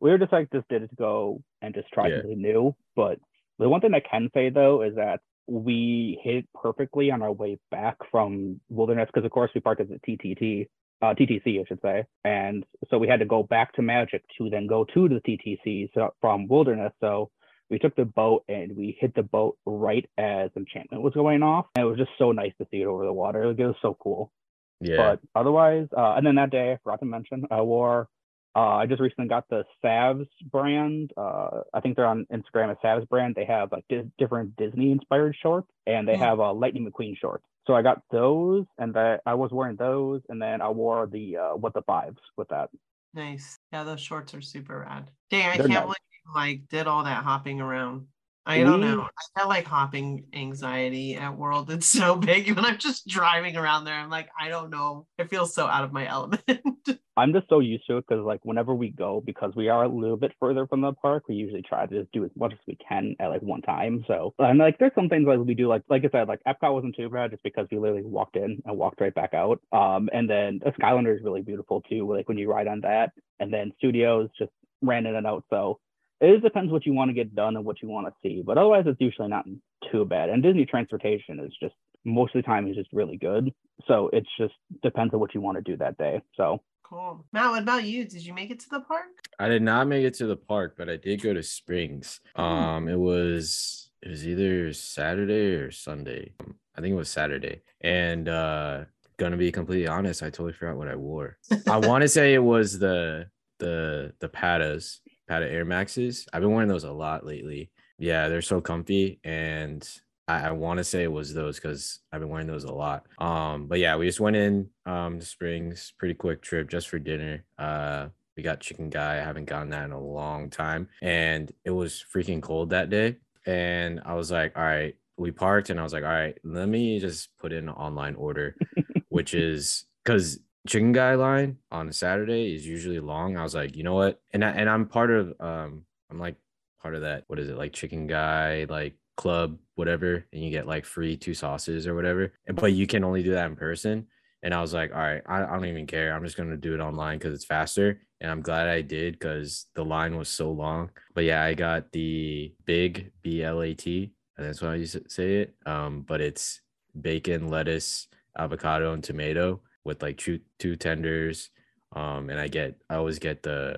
[0.00, 2.16] we were just like just did it to go and just try Yeah.
[2.18, 2.74] something new.
[2.96, 3.18] But
[3.58, 7.32] the one thing I can say though is that we hit it perfectly on our
[7.32, 10.68] way back from Wilderness because of course we parked at the TTT,
[11.02, 14.50] uh, TTC I should say, and so we had to go back to Magic to
[14.50, 16.92] then go to the TTC so, from Wilderness.
[17.00, 17.30] So
[17.70, 21.66] we took the boat and we hit the boat right as Enchantment was going off,
[21.76, 23.46] and it was just so nice to see it over the water.
[23.48, 24.32] Like, it was so cool.
[24.80, 24.96] Yeah.
[24.96, 28.08] But otherwise, uh, and then that day I forgot to mention, I wore.
[28.56, 31.12] Uh, I just recently got the Savs brand.
[31.16, 33.36] Uh, I think they're on Instagram as Savs brand.
[33.36, 36.18] They have like di- different Disney inspired shorts, and they Mm.
[36.18, 37.44] have uh, Lightning McQueen shorts.
[37.70, 41.36] So I got those, and that I was wearing those, and then I wore the
[41.36, 42.68] uh, what the fives with that.
[43.14, 43.60] Nice.
[43.72, 45.08] Yeah, those shorts are super rad.
[45.30, 45.82] Dang, I They're can't nice.
[45.82, 48.08] believe you like did all that hopping around.
[48.46, 49.02] I don't know.
[49.02, 51.70] I felt like hopping anxiety at World.
[51.70, 53.94] It's so big when I'm just driving around there.
[53.94, 55.06] I'm like, I don't know.
[55.18, 56.42] I feel so out of my element.
[57.16, 59.88] I'm just so used to it because like whenever we go, because we are a
[59.88, 62.58] little bit further from the park, we usually try to just do as much as
[62.66, 64.04] we can at like one time.
[64.08, 66.72] So and like there's some things like we do like like I said, like Epcot
[66.72, 69.60] wasn't too bad just because we literally walked in and walked right back out.
[69.70, 73.12] Um and then the Skyliner is really beautiful too, like when you ride on that.
[73.38, 75.44] And then studios just ran in and out.
[75.50, 75.78] So
[76.20, 78.42] it just depends what you want to get done and what you want to see.
[78.44, 79.46] But otherwise it's usually not
[79.90, 80.28] too bad.
[80.28, 83.52] And Disney transportation is just most of the time is just really good.
[83.86, 86.20] So it's just depends on what you want to do that day.
[86.36, 87.24] So cool.
[87.32, 88.04] Matt, what about you?
[88.04, 89.06] Did you make it to the park?
[89.38, 92.20] I did not make it to the park, but I did go to Springs.
[92.36, 96.32] Um, it was it was either Saturday or Sunday.
[96.40, 97.62] Um, I think it was Saturday.
[97.80, 98.84] And uh
[99.18, 101.38] gonna be completely honest, I totally forgot what I wore.
[101.68, 103.28] I want to say it was the
[103.58, 104.98] the the Pattas,
[105.30, 106.26] Patta Air Maxes.
[106.32, 107.70] I've been wearing those a lot lately.
[108.00, 109.88] Yeah, they're so comfy and
[110.26, 113.06] I, I want to say it was those because I've been wearing those a lot.
[113.18, 117.44] Um, but yeah, we just went in um Springs, pretty quick trip just for dinner.
[117.58, 119.18] Uh we got chicken guy.
[119.18, 120.88] I haven't gotten that in a long time.
[121.00, 123.18] And it was freaking cold that day.
[123.46, 126.68] And I was like, all right, we parked and I was like, all right, let
[126.68, 128.56] me just put in an online order,
[129.10, 133.36] which is because chicken guy line on a Saturday is usually long.
[133.36, 134.20] I was like, you know what?
[134.32, 136.36] And I, and I'm part of um I'm like
[136.82, 137.24] part of that.
[137.28, 141.34] What is it like chicken guy like club whatever, and you get like free two
[141.34, 142.32] sauces or whatever.
[142.54, 144.06] But you can only do that in person.
[144.42, 146.14] And I was like, all right, I, I don't even care.
[146.14, 148.00] I'm just gonna do it online because it's faster.
[148.20, 150.90] And I'm glad I did because the line was so long.
[151.14, 155.36] But yeah, I got the big B L A T, and that's how you say
[155.36, 155.54] it.
[155.66, 156.60] Um, but it's
[156.98, 158.08] bacon, lettuce,
[158.38, 161.50] avocado, and tomato with like two two tenders.
[161.94, 163.76] Um, and I get I always get the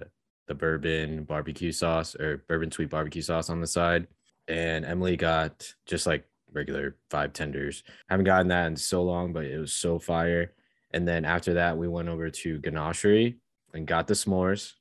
[0.49, 4.07] the bourbon barbecue sauce or bourbon sweet barbecue sauce on the side.
[4.49, 7.83] And Emily got just like regular five tenders.
[8.09, 10.53] haven't gotten that in so long, but it was so fire.
[10.91, 13.37] And then after that, we went over to Ganachery
[13.73, 14.73] and got the s'mores.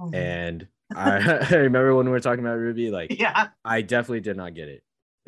[0.00, 0.14] Mhm.
[0.14, 3.48] And I, I remember when we were talking about Ruby, like yeah.
[3.64, 4.82] I definitely did not get it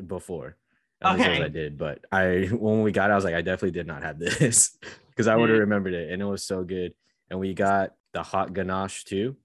[0.08, 0.56] before.
[1.02, 1.44] At least as Okay.
[1.44, 4.02] I did, but I when we got, it, I was like, I definitely did not
[4.02, 4.76] have this
[5.14, 6.94] because I would have remembered it, and it was so good.
[7.30, 9.36] And we got the hot ganache too.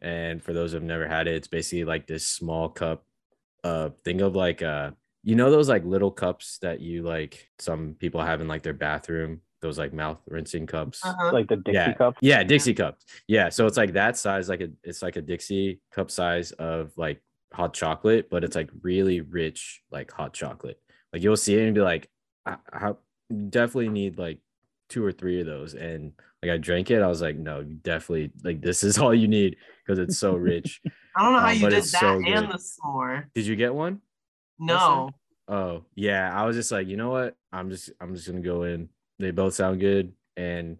[0.00, 3.04] And for those who've never had it, it's basically like this small cup.
[3.64, 4.90] Uh, think of like uh,
[5.22, 8.72] you know those like little cups that you like some people have in like their
[8.74, 9.40] bathroom.
[9.62, 11.04] Those like mouth rinsing cups.
[11.04, 11.32] Uh-huh.
[11.32, 11.92] Like the Dixie Yeah.
[11.94, 12.16] cup.
[12.20, 13.04] Yeah, Dixie cups.
[13.26, 16.92] Yeah, so it's like that size, like a it's like a Dixie cup size of
[16.96, 17.22] like
[17.52, 20.78] hot chocolate, but it's like really rich, like hot chocolate.
[21.12, 22.10] Like you'll see it and be like,
[22.44, 22.92] I, I
[23.48, 24.38] definitely need like
[24.88, 25.74] two or three of those.
[25.74, 26.12] And
[26.42, 29.56] like I drank it, I was like, no, definitely like this is all you need
[29.84, 30.80] because it's so rich.
[31.16, 32.50] I don't know how Um, you did that so and good.
[32.50, 33.24] the s'more.
[33.34, 34.00] Did you get one?
[34.58, 35.10] No.
[35.48, 37.36] Oh yeah, I was just like, you know what?
[37.52, 38.88] I'm just I'm just gonna go in.
[39.18, 40.76] They both sound good, and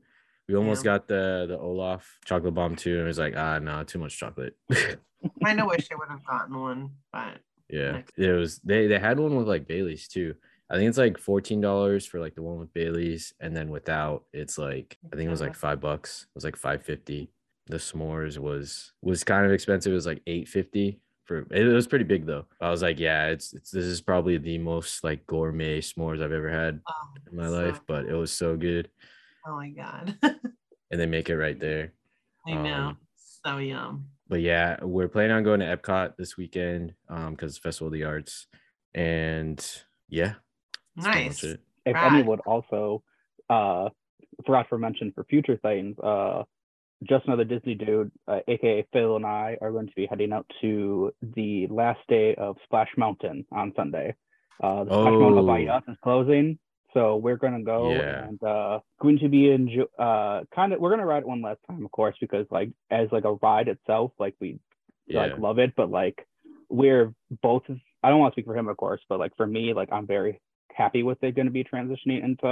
[0.48, 0.92] we almost Yeah.
[0.98, 4.18] got the the Olaf chocolate bomb too, and it was like, ah, no, too much
[4.18, 4.56] chocolate.
[4.72, 4.96] I
[5.44, 7.38] kind of wish I would have gotten one, but
[7.68, 8.58] yeah, it was.
[8.64, 10.34] They they had one with like Bailey's too.
[10.68, 14.24] I think it's like fourteen dollars for like the one with Bailey's, and then without,
[14.32, 16.22] it's like I think it was like five bucks.
[16.22, 17.30] It was like five fifty.
[17.66, 19.92] The s'mores was was kind of expensive.
[19.92, 21.46] It was like eight fifty for.
[21.50, 22.46] It was pretty big though.
[22.60, 26.32] I was like, yeah, it's it's this is probably the most like gourmet s'mores I've
[26.32, 28.88] ever had oh, in my so life, but it was so good.
[29.46, 30.18] Oh my god.
[30.88, 31.94] And they make it right there.
[32.46, 32.74] I know.
[32.74, 34.06] Um, so yum.
[34.28, 38.04] But yeah, we're planning on going to Epcot this weekend um because Festival of the
[38.04, 38.46] Arts.
[38.94, 39.58] And
[40.08, 40.45] yeah, that's pretty much
[40.96, 41.42] Nice.
[41.44, 41.58] if
[41.94, 42.12] Right.
[42.12, 43.02] any would also
[43.50, 43.88] uh
[44.44, 46.42] forgot for mention for future things uh
[47.04, 50.46] just another disney dude uh, aka phil and i are going to be heading out
[50.60, 54.14] to the last day of splash mountain on sunday
[54.62, 55.46] uh the splash mountain Oh.
[55.46, 56.58] by us is closing
[56.92, 58.24] so we're going to go Yeah.
[58.28, 61.42] and uh going to be in uh kind of we're going to ride it one
[61.42, 64.58] last time of course because like as like a ride itself like we
[65.06, 65.20] Yeah.
[65.22, 66.26] like love it but like
[66.68, 67.62] we're both
[68.02, 70.06] i don't want to speak for him of course but like for me like i'm
[70.06, 70.40] very
[70.76, 72.46] happy with it going to be transitioning into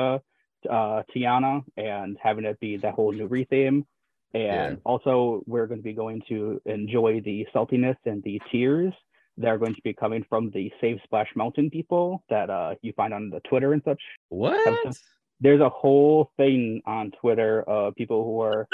[0.70, 3.84] uh tiana and having it be that whole new retheme
[4.32, 4.74] and Yeah.
[4.84, 8.92] also we're going to be going to enjoy the saltiness and the tears
[9.36, 12.92] that are going to be coming from the save splash mountain people that uh you
[12.94, 14.96] find on the twitter and such What?
[15.40, 18.66] there's a whole thing on Twitter of people who are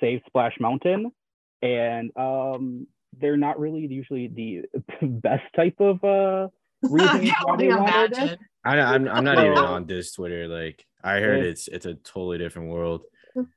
[0.00, 1.12] save Splash Mountain,
[1.62, 2.86] and um,
[3.20, 4.62] they're not really usually the
[5.02, 6.48] best type of uh,
[6.82, 8.16] reason yeah, why they wanted it.
[8.16, 8.38] imagine?
[8.64, 10.48] I, I'm I'm not even on this Twitter.
[10.48, 13.02] Like I heard it's it's a totally different world.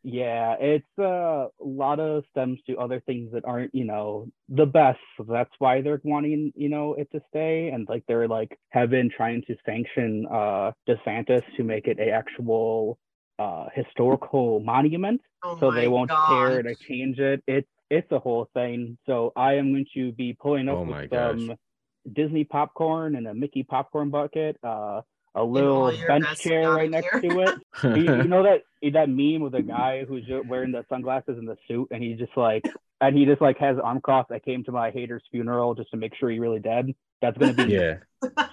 [0.03, 4.65] Yeah, it's uh, a lot of stems to other things that aren't, you know, the
[4.65, 4.99] best.
[5.17, 7.69] So that's why they're wanting, you know, it to stay.
[7.69, 12.11] And like they're like have been trying to sanction uh DeSantis to make it a
[12.11, 12.99] actual
[13.39, 15.21] uh historical monument.
[15.43, 16.77] Oh so they won't care gosh.
[16.77, 17.43] to change it.
[17.47, 18.97] It's it's a whole thing.
[19.05, 21.57] So I am going to be pulling up Oh my with gosh.
[22.03, 25.01] Some Disney popcorn and a Mickey popcorn bucket, uh,
[25.35, 27.21] a little bench chair right next gear.
[27.21, 27.59] to it.
[27.83, 31.57] you, you know that that meme with the guy who's wearing the sunglasses and the
[31.67, 32.65] suit, and he just like
[32.99, 34.31] and he just like has arm crossed.
[34.31, 36.93] I came to my hater's funeral just to make sure he really dead.
[37.21, 37.97] That's gonna be yeah.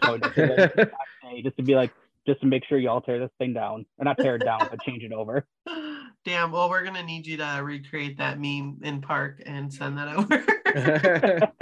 [0.04, 0.90] so just, to,
[1.24, 1.92] like, just to be like
[2.26, 4.80] just to make sure y'all tear this thing down, or not tear it down, but
[4.82, 5.46] change it over.
[6.24, 6.52] Damn.
[6.52, 11.52] Well, we're gonna need you to recreate that meme in park and send that over.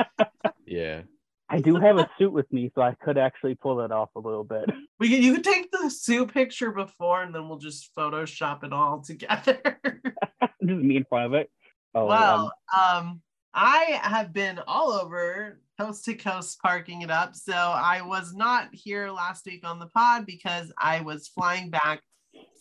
[0.67, 1.03] yeah.
[1.49, 4.21] I do have a suit with me, so I could actually pull it off a
[4.21, 4.65] little bit.
[4.99, 8.73] we can, you can take the suit picture before, and then we'll just Photoshop it
[8.73, 9.81] all together.
[10.43, 11.51] just me in front of it.
[11.95, 13.21] Oh, well, um, um,
[13.55, 17.35] I have been all over coast to coast parking it up.
[17.35, 22.03] So I was not here last week on the pod because I was flying back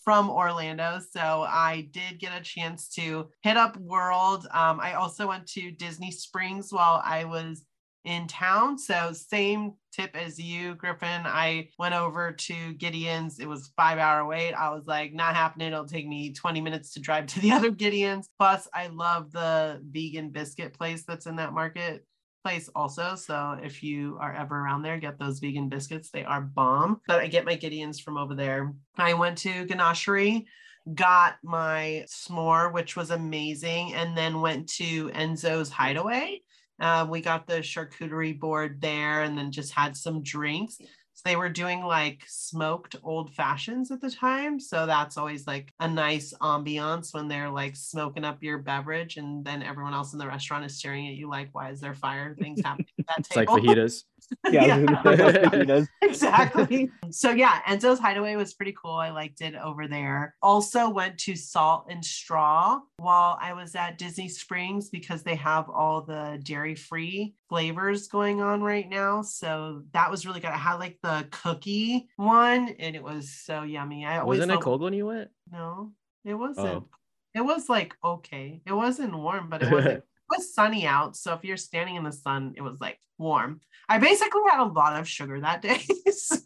[0.04, 1.02] from Orlando.
[1.12, 4.48] So I did get a chance to hit up World.
[4.54, 7.66] Um, I also went to Disney Springs while I was
[8.06, 8.78] in town.
[8.78, 11.22] So same tip as you, Griffin.
[11.26, 13.40] I went over to Gideon's.
[13.40, 14.54] It was five hour wait.
[14.54, 15.68] I was like, not happening.
[15.68, 18.30] It'll take me 20 minutes to drive to the other Gideon's.
[18.40, 22.06] Plus, I love the vegan biscuit place that's in that market
[22.44, 23.16] place also.
[23.16, 26.12] So if you are ever around there, get those vegan biscuits.
[26.12, 27.02] They are bomb.
[27.08, 28.74] But I get my Gideon's from over there.
[28.98, 30.46] I went to Ganachery
[30.94, 36.42] got my s'more, which was amazing, and then went to Enzo's Hideaway.
[36.80, 40.78] Uh, we got the charcuterie board there and then just had some drinks.
[41.14, 44.60] So they were doing like smoked old fashions at the time.
[44.60, 49.46] So that's always like a nice ambiance when they're like smoking up your beverage and
[49.46, 52.36] then everyone else in the restaurant is staring at you like, why is there fire
[52.36, 53.62] things happening at that It's like table?
[53.62, 54.04] fajitas.
[54.52, 55.88] Yeah, I was gonna say, that's what he does.
[56.02, 56.92] exactly.
[57.10, 58.94] So yeah, Enzo's Hideaway was pretty cool.
[58.94, 60.36] I liked it over there.
[60.42, 65.70] Also went to Salt and Straw while I was at Disney Springs because they have
[65.70, 69.22] all the dairy-free flavors going on right now.
[69.22, 70.52] So that was really good.
[70.52, 74.06] I had like the cookie one and it was so yummy.
[74.06, 75.30] I always Wasn't it cold when you went?
[75.52, 75.92] No,
[76.24, 76.68] it wasn't.
[76.68, 76.88] Oh.
[77.34, 78.62] It was like okay.
[78.66, 80.04] It wasn't warm, but it wasn't.
[80.32, 81.16] It was sunny out.
[81.16, 83.62] So if you're standing in the sun, it was like warm.
[83.88, 85.80] I basically had a lot of sugar that day.
[86.12, 86.40] so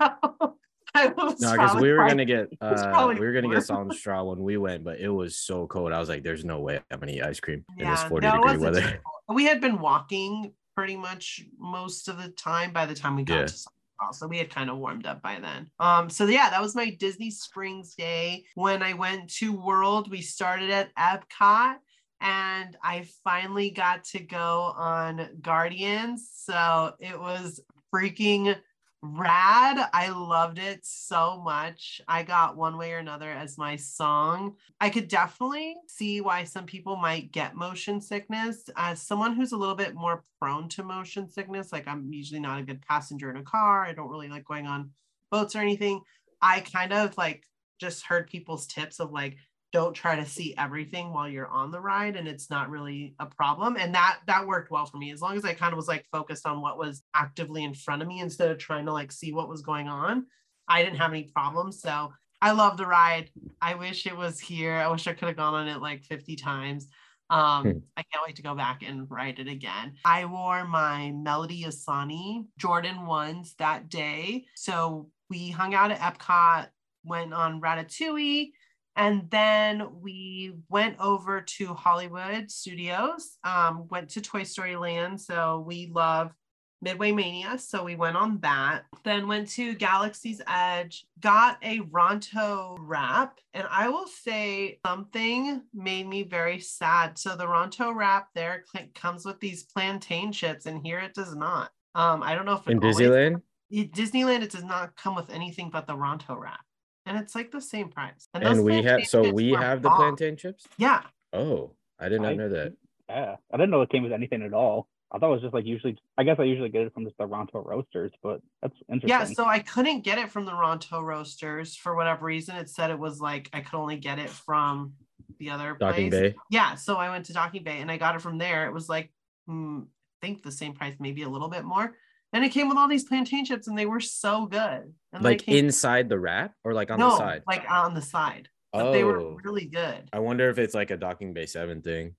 [0.94, 3.58] I was No, because we were gonna get uh we were gonna warm.
[3.58, 5.94] get salt and straw when we went, but it was so cold.
[5.94, 8.34] I was like, "There's no way I'm gonna eat ice cream in this 40 no,
[8.34, 9.38] degree weather." cold.
[9.38, 13.36] We had been walking pretty much most of the time by the time we got
[13.36, 13.46] Yeah.
[13.46, 13.74] to Salt
[14.14, 15.70] so we had kind of warmed up by then.
[15.78, 18.46] Um, so yeah, that was my Disney Springs day.
[18.56, 21.76] When I went to World, we started at Epcot
[22.22, 26.30] and I finally got to go on Guardians.
[26.34, 27.62] So it was
[27.94, 28.56] freaking
[29.02, 29.90] rad.
[29.94, 32.02] I loved it so much.
[32.08, 34.56] I got one way or another as my song.
[34.82, 38.70] I could definitely see why some people might get motion sickness.
[38.76, 42.60] As someone who's a little bit more prone to motion sickness, like I'm usually not
[42.60, 43.86] a good passenger in a car.
[43.86, 44.92] I don't really like going on
[45.32, 46.02] boats or anything.
[46.42, 47.46] I kind of like
[47.80, 49.38] just heard people's tips of like
[49.72, 53.26] don't try to see everything while you're on the ride and it's not really a
[53.26, 55.88] problem and that that worked well for me as long as i kind of was
[55.88, 59.12] like focused on what was actively in front of me instead of trying to like
[59.12, 60.26] see what was going on
[60.68, 62.12] i didn't have any problems so
[62.42, 63.30] i love the ride
[63.62, 66.36] i wish it was here i wish i could have gone on it like 50
[66.36, 66.88] times
[67.32, 67.78] um, Hmm.
[67.96, 69.94] I can't wait to go back and ride it again.
[70.04, 74.46] I wore my Melody Ehsani Jordan ones that day.
[74.56, 76.70] So we hung out at Epcot,
[77.04, 78.52] went on Ratatouille,
[79.00, 85.22] and then we went over to Hollywood Studios, um, went to Toy Story Land.
[85.22, 86.34] So we love
[86.82, 87.58] Midway Mania.
[87.60, 88.84] So we went on that.
[89.06, 93.40] Then went to Galaxy's Edge, got a Ronto wrap.
[93.54, 97.18] And I will say something made me very sad.
[97.18, 101.72] So the Ronto wrap there comes with these plantain chips, and here it does not.
[101.96, 103.36] Um, I don't know if In Disneyland?
[103.72, 106.60] at Disneyland, it does not come with anything but the Ronto wrap.
[107.06, 108.28] And it's like the same price.
[108.34, 109.98] those And we have so we have the bomb.
[110.16, 110.68] plantain chips?
[110.78, 111.02] Yeah.
[111.34, 112.74] Oh, I did not I- know that.
[113.10, 114.88] Yeah, I didn't know it came with anything at all.
[115.12, 115.98] I thought it was just like usually.
[116.20, 119.10] I guess I usually get it from just the Ronto roasters, but that's interesting.
[119.10, 122.56] Yeah, so I couldn't get it from the Ronto roasters for whatever reason.
[122.58, 124.94] It said it was like I could only get it from
[125.40, 126.34] the other Docking place.
[126.34, 126.36] Bay.
[126.52, 128.68] Yeah, so I went to Docking Bay and I got it from there.
[128.68, 129.12] It was like
[129.48, 129.80] hmm,
[130.22, 131.96] I think the same price, maybe a little bit more.
[132.34, 134.94] And it came with all these plantain chips, and they were so good.
[135.14, 137.44] And Like came- inside the wrap or like on no, the side?
[137.48, 138.50] like on the side.
[138.72, 139.38] But they were Oh.
[139.44, 140.08] really good.
[140.14, 142.16] I wonder if it's like a docking bay seven thing.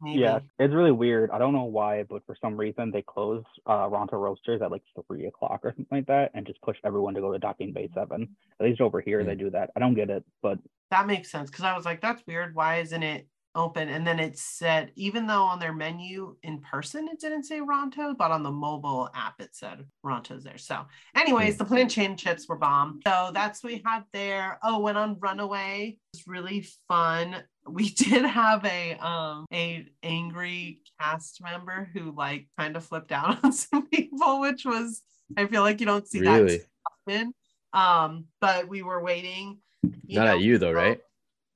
[0.00, 0.20] Maybe.
[0.20, 1.32] yeah, it's really weird.
[1.32, 4.82] I don't know why, but for some reason they close uh, Ronto roasters at like
[5.08, 7.88] three o'clock or something like that, and just push everyone to go to Docking Bay
[7.92, 8.36] Seven.
[8.60, 9.70] At least over here they do that.
[9.74, 10.60] I don't get it, but
[10.92, 12.54] that makes sense because I was like, that's weird.
[12.54, 13.26] Why isn't it
[13.58, 13.88] open?
[13.88, 18.16] And then it said, even though on their menu in person it didn't say Ronto,
[18.16, 20.58] but on the mobile app it said Ronto's there.
[20.58, 23.00] So, anyways, the plantain chips were bomb.
[23.06, 24.58] So that's what we had there.
[24.62, 25.98] Oh, went on Runaway.
[25.98, 27.36] It was really fun.
[27.70, 33.36] We did have a um a angry cast member who like kind of flipped out
[33.44, 35.02] on some people, which was
[35.36, 36.56] I feel like you don't see Really?
[36.56, 36.66] that
[37.06, 37.34] often.
[37.74, 39.58] Um, but we were waiting.
[39.82, 40.98] Not know, at you though, right?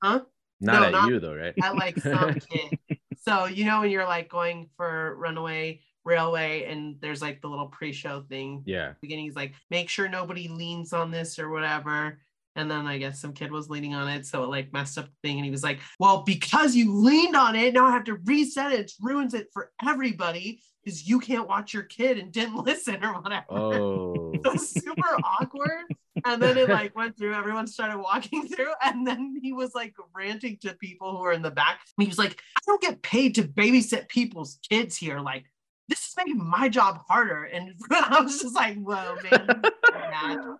[0.03, 0.21] Huh?
[0.63, 1.53] Not No, at not- you though, right?
[1.61, 2.79] at like some kid.
[3.21, 7.67] So you know when you're like going for runaway railway and there's like the little
[7.67, 8.63] pre-show thing.
[8.65, 8.93] Yeah.
[9.01, 12.19] Beginning is like, make sure nobody leans on this or whatever.
[12.57, 15.05] And then I guess some kid was leaning on it, so it like messed up
[15.05, 15.37] the thing.
[15.37, 18.71] And he was like, Well, because you leaned on it, now I have to reset
[18.73, 18.79] it.
[18.81, 23.21] It ruins it for everybody because you can't watch your kid and didn't listen or
[23.21, 23.45] whatever.
[23.49, 24.31] Oh.
[24.43, 25.85] It was super awkward.
[26.25, 29.95] And then it like went through, everyone started walking through, and then he was like
[30.13, 31.79] ranting to people who were in the back.
[31.97, 35.19] He was like, I don't get paid to babysit people's kids here.
[35.19, 35.45] Like,
[35.87, 37.45] this is making my job harder.
[37.45, 40.57] And I was just like, whoa, man.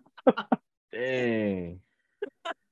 [0.92, 1.80] Dang.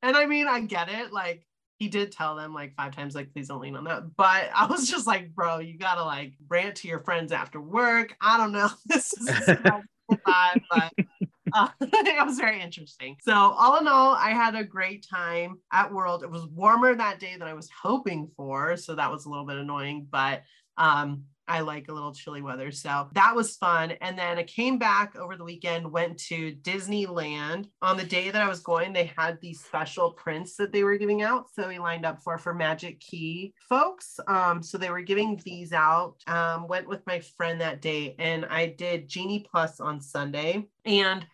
[0.03, 1.13] and I mean, I get it.
[1.13, 1.47] Like,
[1.83, 4.05] he did tell them like five times, like, please don't lean on that.
[4.17, 8.15] But I was just like, bro, you gotta like rant to your friends after work.
[8.21, 8.69] I don't know.
[8.87, 10.93] This is vibe, but
[11.53, 13.17] uh, it was very interesting.
[13.23, 16.23] So all in all, I had a great time at World.
[16.23, 19.47] It was warmer that day than I was hoping for, so that was a little
[19.47, 20.43] bit annoying, but
[20.79, 22.71] um I like a little chilly weather.
[22.71, 23.93] So that was fun.
[24.01, 27.67] And then I came back over the weekend, went to Disneyland.
[27.81, 30.97] On the day that I was going, they had these special prints that they were
[30.97, 31.47] giving out.
[31.55, 34.19] So we lined up for for Magic Key folks.
[34.27, 36.17] Um, so they were giving these out.
[36.27, 40.67] Um, went with my friend that day and I did Genie Plus on Sunday.
[40.85, 41.27] And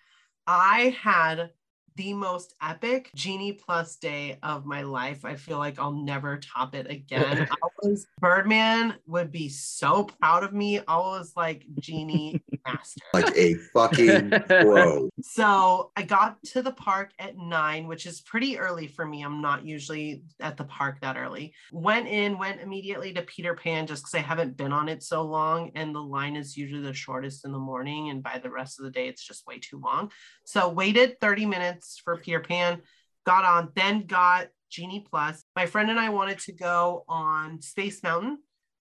[0.47, 1.51] I had
[1.99, 5.25] the most epic Genie Plus day of my life.
[5.25, 7.49] I feel like I'll never top it again.
[7.51, 10.79] I was Birdman would be so proud of me.
[10.79, 13.01] I was like Genie master.
[13.13, 15.11] Like a fucking pro.
[15.21, 19.23] So I got to the park at nine, which is pretty early for me.
[19.25, 21.55] I'm not usually at the park that early.
[21.73, 25.23] Went in, went immediately to Peter Pan just because I haven't been on it so
[25.23, 25.73] long.
[25.75, 28.11] And the line is usually the shortest in the morning.
[28.11, 30.13] And by the rest of the day, it's just way too long.
[30.45, 32.83] So waited 30 minutes for Peter Pan,
[33.27, 35.45] got on, then got Genie Plus.
[35.57, 38.39] My friend and I wanted to go on Space Mountain.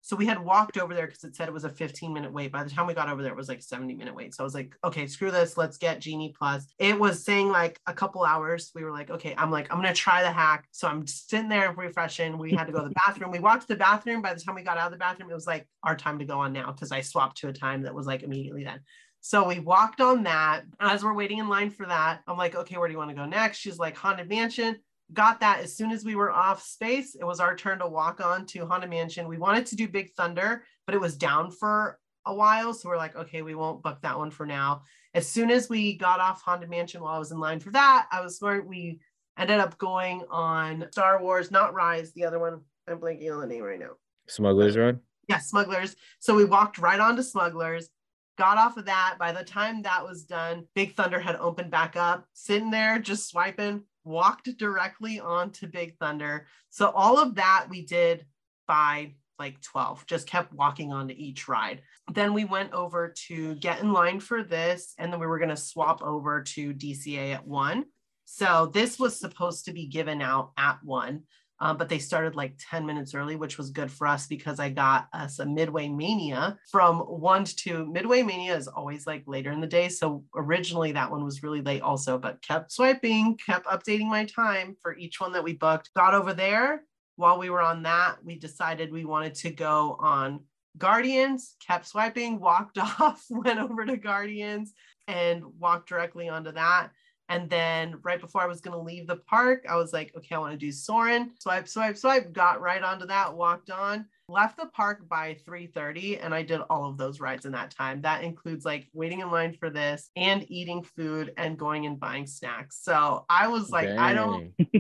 [0.08, 2.49] So we had walked over there because it said it was a 15 minute wait.
[2.49, 4.34] By the time we got over there, it was like 70 minute wait.
[4.34, 5.58] So I was like, okay, screw this.
[5.58, 6.66] Let's get Genie Plus.
[6.80, 8.72] It was saying like a couple hours.
[8.74, 10.66] We were like, okay, I'm like, I'm going to try the hack.
[10.72, 12.38] So I'm sitting there refreshing.
[12.38, 13.32] We had to go to the bathroom.
[13.32, 14.22] We walked to the bathroom.
[14.22, 16.26] By the time we got out of the bathroom, it was like our time to
[16.26, 18.80] go on now because I swapped to a time that was like immediately then.
[19.28, 20.64] So we walked on that.
[20.80, 23.16] As we're waiting in line for that, I'm like, okay, where do you want to
[23.16, 23.58] go next?
[23.58, 24.78] She's like, Haunted Mansion.
[25.12, 27.14] Got that as soon as we were off space.
[27.14, 29.28] It was our turn to walk on to Haunted Mansion.
[29.28, 32.74] We wanted to do Big Thunder, but it was down for a while.
[32.74, 34.84] So we're like, okay, we won't book that one for now.
[35.14, 38.08] As soon as we got off Haunted Mansion while I was in line for that,
[38.10, 38.66] I was smart.
[38.66, 39.02] We
[39.38, 42.62] ended up going on Star Wars, not Rise, the other one.
[42.88, 43.96] I'm blanking on the name right now.
[44.30, 45.02] Smuggler's Run.
[45.28, 45.98] Yeah, Smugglers.
[46.20, 47.90] So we walked right on to Smugglers
[48.38, 49.16] got off of that.
[49.20, 53.30] By the time that was done, Big Thunder had opened back up, sitting there just
[53.30, 56.48] swiping, walked directly onto Big Thunder.
[56.70, 58.26] So all of that we did
[58.68, 61.82] by like 12, just kept walking onto each ride.
[62.14, 65.50] Then we went over to get in line for this, and then we were going
[65.50, 67.86] to swap over to DCA at one.
[68.26, 71.24] So this was supposed to be given out at one.
[71.60, 74.70] Um, but they started like 10 minutes early, which was good for us because I
[74.70, 77.86] got us a Midway Mania from one to two.
[77.88, 79.89] Midway Mania is always like later in the day.
[79.89, 84.76] So originally that one was really late also, but kept swiping, kept updating my time
[84.82, 85.93] for each one that we booked.
[85.95, 86.84] Got over there.
[87.16, 90.41] While we were on that, we decided we wanted to go on
[90.78, 94.74] Guardians, kept swiping, walked off, went over to Guardians
[95.08, 96.91] and walked directly onto that.
[97.30, 100.36] And then right before I was going to leave the park, I was like, okay,
[100.36, 101.32] I want to do Soarin'.
[101.40, 106.34] Swipe, swipe, swipe, got right onto that, walked on, left the park by 3.30 and
[106.34, 108.02] I did all of those rides in that time.
[108.02, 112.28] That includes like waiting in line for this and eating food and going and buying
[112.28, 112.80] snacks.
[112.82, 114.54] So I was like, I don't,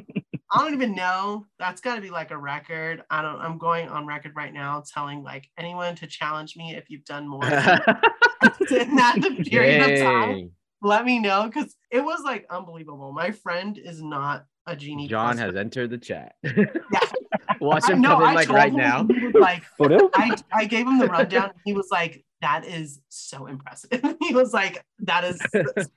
[0.51, 1.45] I don't even know.
[1.59, 3.03] That's got to be like a record.
[3.09, 6.89] I don't, I'm going on record right now telling like anyone to challenge me if
[6.89, 7.43] you've done more
[8.71, 9.17] in that
[9.49, 10.51] period of time Dang.
[10.87, 13.11] Let me know because it was like unbelievable.
[13.11, 15.07] My friend is not a genie.
[15.07, 16.35] John plus has entered the chat.
[16.43, 16.65] Yeah.
[17.59, 19.07] Watch him know, come in I like right him, now.
[19.07, 21.51] He like, I, I gave him the rundown.
[21.65, 24.01] He was like, that is so impressive.
[24.21, 25.39] he was like, that is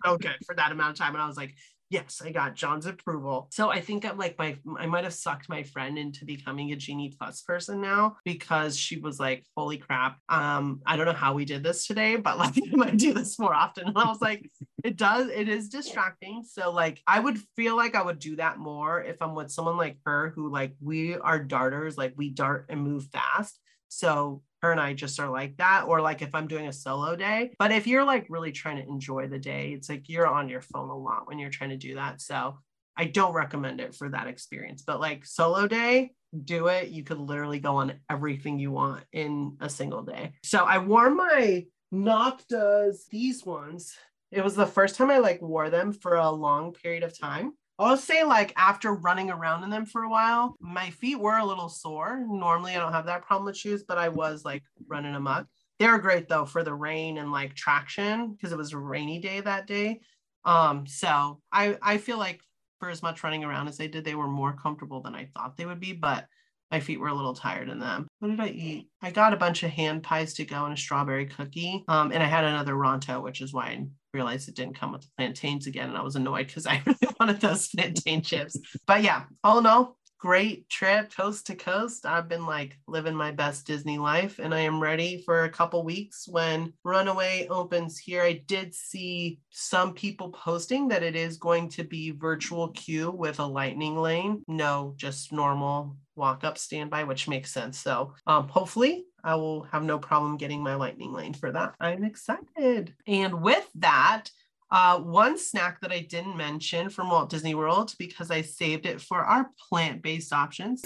[0.04, 1.14] so good for that amount of time.
[1.14, 1.54] And I was like,
[1.90, 3.48] yes, I got John's approval.
[3.50, 6.76] So I think I'm like my I might have sucked my friend into becoming a
[6.76, 10.18] Genie Plus person now because she was like, holy crap.
[10.28, 13.38] Um, I don't know how we did this today, but like I might do this
[13.38, 13.88] more often.
[13.88, 14.48] And I was like,
[14.84, 16.44] it does, it is distracting.
[16.48, 19.76] So like I would feel like I would do that more if I'm with someone
[19.76, 23.58] like her who like we are darters, like we dart and move fast.
[23.88, 27.16] So her and I just are like that, or like if I'm doing a solo
[27.16, 27.52] day.
[27.58, 30.60] But if you're like really trying to enjoy the day, it's like you're on your
[30.60, 32.20] phone a lot when you're trying to do that.
[32.20, 32.58] So
[32.96, 34.82] I don't recommend it for that experience.
[34.86, 36.12] But like solo day,
[36.44, 36.88] do it.
[36.88, 40.32] You could literally go on everything you want in a single day.
[40.44, 43.96] So I wore my Noctas, these ones.
[44.30, 47.54] It was the first time I like wore them for a long period of time.
[47.80, 51.44] I'll say like after running around in them for a while, my feet were a
[51.44, 52.24] little sore.
[52.28, 55.46] Normally I don't have that problem with shoes, but I was like running amok.
[55.78, 59.18] They were great though for the rain and like traction because it was a rainy
[59.18, 60.00] day that day.
[60.44, 62.40] Um, so I I feel like
[62.80, 65.56] for as much running around as they did, they were more comfortable than I thought
[65.56, 66.26] they would be, but
[66.70, 68.06] my feet were a little tired in them.
[68.20, 68.88] What did I eat?
[69.02, 71.84] I got a bunch of hand pies to go and a strawberry cookie.
[71.88, 75.08] Um, and I had another Ronto, which is why realized it didn't come with the
[75.16, 75.88] plantains again.
[75.88, 78.56] And I was annoyed because I really wanted those plantain chips.
[78.86, 82.04] But yeah, all in all, great trip coast to coast.
[82.04, 85.82] I've been like living my best Disney life and I am ready for a couple
[85.82, 88.22] weeks when Runaway opens here.
[88.22, 93.40] I did see some people posting that it is going to be virtual queue with
[93.40, 94.42] a lightning lane.
[94.46, 97.78] No, just normal walk up standby, which makes sense.
[97.78, 101.74] So um, hopefully I will have no problem getting my lightning lane for that.
[101.80, 102.94] I'm excited.
[103.06, 104.30] And with that,
[104.70, 109.00] uh, one snack that I didn't mention from Walt Disney World because I saved it
[109.00, 110.84] for our plant based options.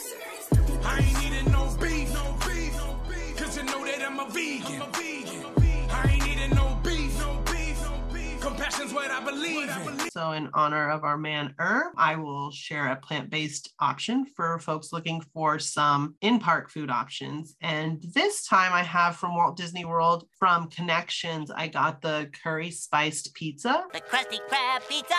[0.82, 3.36] I ain't eating no beef, no beef, no beef.
[3.36, 4.80] Cause you know that I'm a vegan.
[4.80, 5.03] I'm a vegan.
[9.14, 10.10] I believe in.
[10.10, 14.58] So, in honor of our man Herb, I will share a plant based option for
[14.58, 17.54] folks looking for some in park food options.
[17.60, 22.72] And this time I have from Walt Disney World from Connections, I got the curry
[22.72, 23.84] spiced pizza.
[23.92, 25.14] The Krusty Krab pizza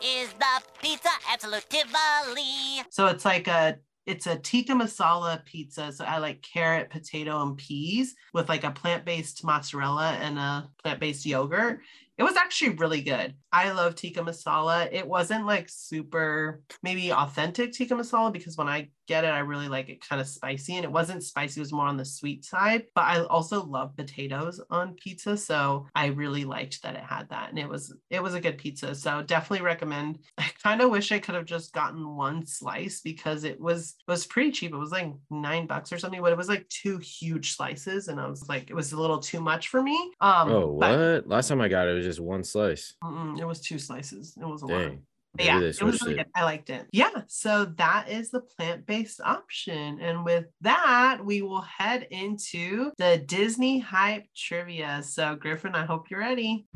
[0.00, 2.84] is the pizza absolutely.
[2.90, 5.92] So, it's like a it's a tikka masala pizza.
[5.92, 11.26] So I like carrot, potato, and peas with like a plant-based mozzarella and a plant-based
[11.26, 11.80] yogurt.
[12.20, 13.32] It was actually really good.
[13.50, 14.92] I love tikka masala.
[14.92, 19.68] It wasn't like super maybe authentic tikka masala because when I get it, I really
[19.76, 20.76] like it kind of spicy.
[20.76, 22.82] And it wasn't spicy, it was more on the sweet side.
[22.94, 25.36] But I also love potatoes on pizza.
[25.36, 27.50] So I really liked that it had that.
[27.50, 28.94] And it was it was a good pizza.
[28.94, 30.20] So definitely recommend.
[30.38, 34.10] I kind of wish I could have just gotten one slice because it was it
[34.10, 34.72] was pretty cheap.
[34.72, 38.08] It was like nine bucks or something, but it was like two huge slices.
[38.08, 39.96] And I was like, it was a little too much for me.
[40.20, 41.26] Um Oh, but- what?
[41.28, 42.94] Last time I got it, it was just one slice.
[43.38, 44.34] It was two slices.
[44.40, 44.78] It was a lot.
[44.78, 44.96] Dang.
[44.96, 46.16] But Maybe yeah, it was really it.
[46.16, 46.26] good.
[46.34, 46.86] I liked it.
[46.90, 50.00] Yeah, so that is the plant-based option.
[50.00, 55.02] And with that, we will head into the Disney hype trivia.
[55.04, 56.66] So Griffin, I hope you're ready.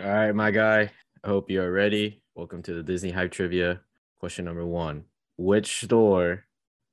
[0.00, 0.90] All right, my guy.
[1.22, 2.20] I hope you are ready.
[2.34, 3.80] Welcome to the Disney Hype Trivia.
[4.18, 5.04] Question number one
[5.36, 6.46] Which store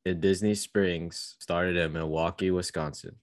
[0.05, 3.15] in Disney Springs started in Milwaukee, Wisconsin?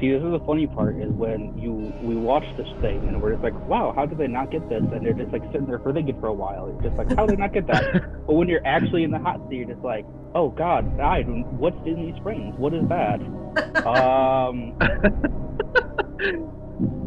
[0.00, 1.72] See, this is the funny part is when you
[2.02, 4.82] we watch this thing and we're just like, wow, how did they not get this?
[4.82, 6.68] And they're just like sitting there for thinking for a while.
[6.68, 7.92] You're just like, how did they not get that?
[8.26, 10.04] but when you're actually in the hot seat, you're just like,
[10.34, 12.54] oh God, I what's Disney Springs?
[12.58, 13.20] What is that?
[13.86, 14.76] um,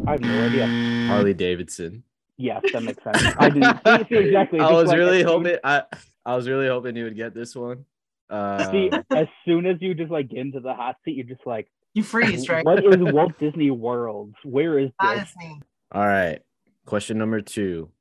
[0.08, 0.66] I have no idea.
[1.06, 2.02] Harley Davidson.
[2.38, 3.22] Yes, that makes sense.
[3.38, 3.60] I do
[4.08, 4.60] see, see exactly.
[4.60, 5.82] I was like, really as soon- hoping I
[6.24, 7.84] I was really hoping you would get this one.
[8.30, 11.46] Uh, See, as soon as you just like get into the hot seat, you're just
[11.46, 12.64] like, You freeze, right?
[12.64, 14.34] what is Walt Disney World?
[14.44, 15.20] Where is this?
[15.34, 15.60] Disney.
[15.92, 16.40] All right.
[16.86, 17.90] Question number two.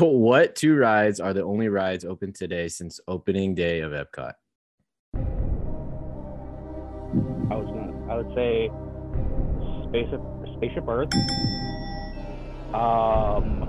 [0.00, 4.32] What two rides are the only rides open today since opening day of Epcot?
[5.14, 5.18] I
[7.54, 8.68] was gonna, I would say,
[9.88, 10.20] spaceship,
[10.56, 11.10] spaceship Earth.
[12.74, 13.68] Um,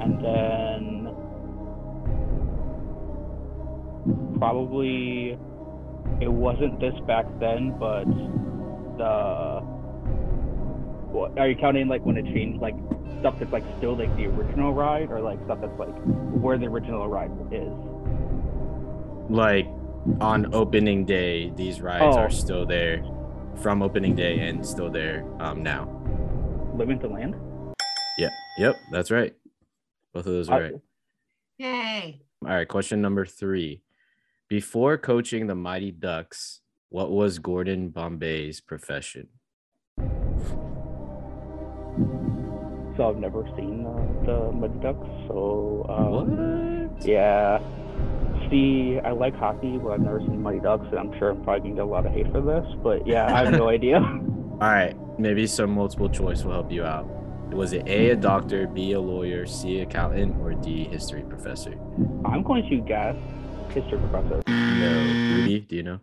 [0.00, 1.14] and then
[4.38, 5.36] probably
[6.20, 8.04] it wasn't this back then, but
[8.96, 9.60] the.
[11.10, 12.74] What, are you counting like when it changed, like
[13.20, 15.94] stuff that's like still like the original ride, or like stuff that's like
[16.40, 17.72] where the original ride is?
[19.30, 19.66] Like
[20.20, 22.18] on opening day, these rides Oh.
[22.18, 23.02] are still there
[23.56, 25.84] from opening day and still there um now.
[26.78, 27.34] Living to Land.
[28.18, 28.28] Yeah.
[28.58, 28.76] Yep.
[28.92, 29.34] That's right.
[30.14, 30.74] Both of those are I- right.
[31.58, 32.20] Yay.
[32.44, 33.82] All right, question number three.
[34.48, 39.26] Before coaching the Mighty Ducks, what was Gordon Bombay's profession?
[42.96, 45.06] So I've never seen uh, the Mighty Ducks.
[45.28, 47.06] So um, what?
[47.06, 47.58] yeah.
[48.50, 51.60] See, I like hockey, but I've never seen Mighty Ducks, and I'm sure I'm probably
[51.70, 52.64] gonna get a lot of hate for this.
[52.82, 54.00] But yeah, I have no idea.
[54.60, 57.06] All right, maybe some multiple choice will help you out.
[57.52, 61.78] Was it A, a doctor, B, a lawyer, C, accountant, or D, history professor?
[62.24, 63.14] I'm going to guess
[63.72, 64.42] history professor.
[64.48, 65.36] No.
[65.36, 66.00] Rudy, do you know?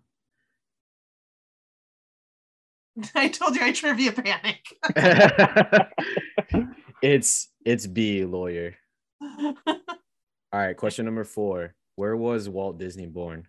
[3.15, 4.63] I told you I trivia panic.
[7.01, 8.75] it's it's B, lawyer.
[9.21, 9.75] All
[10.53, 11.75] right, question number four.
[11.97, 13.47] Where was Walt Disney born?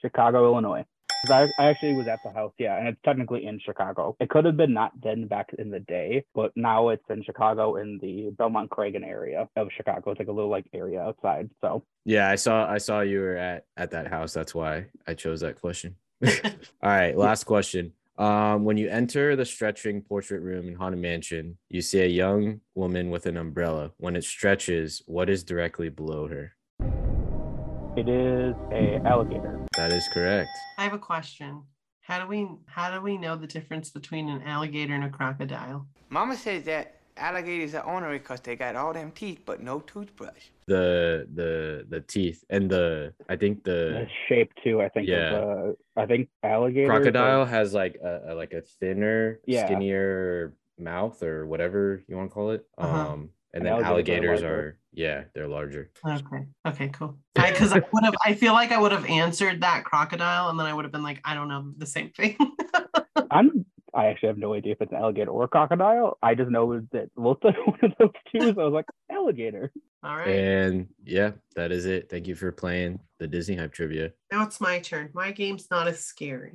[0.00, 0.86] Chicago, Illinois.
[1.28, 4.16] I, I actually was at the house, yeah, and it's technically in Chicago.
[4.20, 7.76] It could have been not then back in the day, but now it's in Chicago
[7.76, 10.10] in the Belmont Cragin area of Chicago.
[10.10, 11.50] It's like a little like area outside.
[11.60, 14.32] So Yeah, I saw I saw you were at at that house.
[14.32, 15.96] That's why I chose that question.
[16.24, 16.30] All
[16.82, 17.92] right, last question.
[18.18, 22.60] Um, when you enter the stretching portrait room in Haunted Mansion, you see a young
[22.74, 23.92] woman with an umbrella.
[23.98, 26.55] When it stretches, what is directly below her?
[27.96, 29.58] It is a alligator.
[29.76, 30.50] That is correct.
[30.78, 31.62] I have a question.
[32.02, 35.86] How do we how do we know the difference between an alligator and a crocodile?
[36.10, 40.50] Mama says that alligators are ornery because they got all them teeth but no toothbrush.
[40.66, 45.08] The the the teeth and the I think The the shape too, I think.
[45.08, 45.32] Yeah.
[45.34, 46.88] Of, uh, I think alligator.
[46.88, 49.64] crocodile has like a, a like a thinner, Yeah.
[49.66, 52.66] skinnier mouth or whatever you want to call it.
[52.76, 52.94] Uh-huh.
[53.12, 54.54] Um, and And then alligators are alligators larger.
[54.54, 55.90] are yeah, they're larger.
[56.04, 56.46] Okay.
[56.66, 57.18] Okay, cool.
[57.36, 60.66] Because I, would have I feel like I would have answered that crocodile and then
[60.66, 62.36] I would have been like, I don't know the same thing.
[63.30, 63.66] I'm.
[63.94, 66.18] I actually have no idea if it's an alligator or a crocodile.
[66.22, 68.52] I just know that both of one of those two.
[68.54, 69.70] So I was like, alligator.
[70.02, 70.28] All right.
[70.28, 72.10] And yeah, that is it.
[72.10, 74.12] Thank you for playing the Disney Hype trivia.
[74.32, 75.10] Now it's my turn.
[75.14, 76.54] My game's not as scary.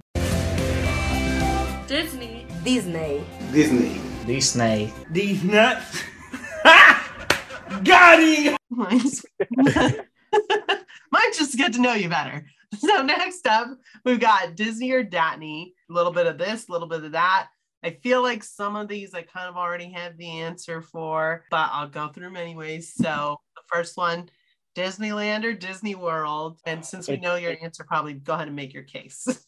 [1.87, 2.45] Disney.
[2.63, 3.23] Disney.
[3.51, 4.01] Disney.
[4.25, 4.93] Disney.
[5.09, 6.03] These nuts.
[7.83, 8.57] Got him!
[8.69, 9.25] Mine's,
[11.11, 12.45] mine's just get to know you better.
[12.77, 13.67] So next up,
[14.05, 15.73] we've got Disney or Datney.
[15.89, 17.47] A little bit of this, a little bit of that.
[17.83, 21.69] I feel like some of these I kind of already have the answer for, but
[21.73, 22.93] I'll go through them anyways.
[22.93, 24.29] So the first one,
[24.75, 26.59] Disneyland or Disney World.
[26.65, 29.27] And since we It- know your answer, probably go ahead and make your case.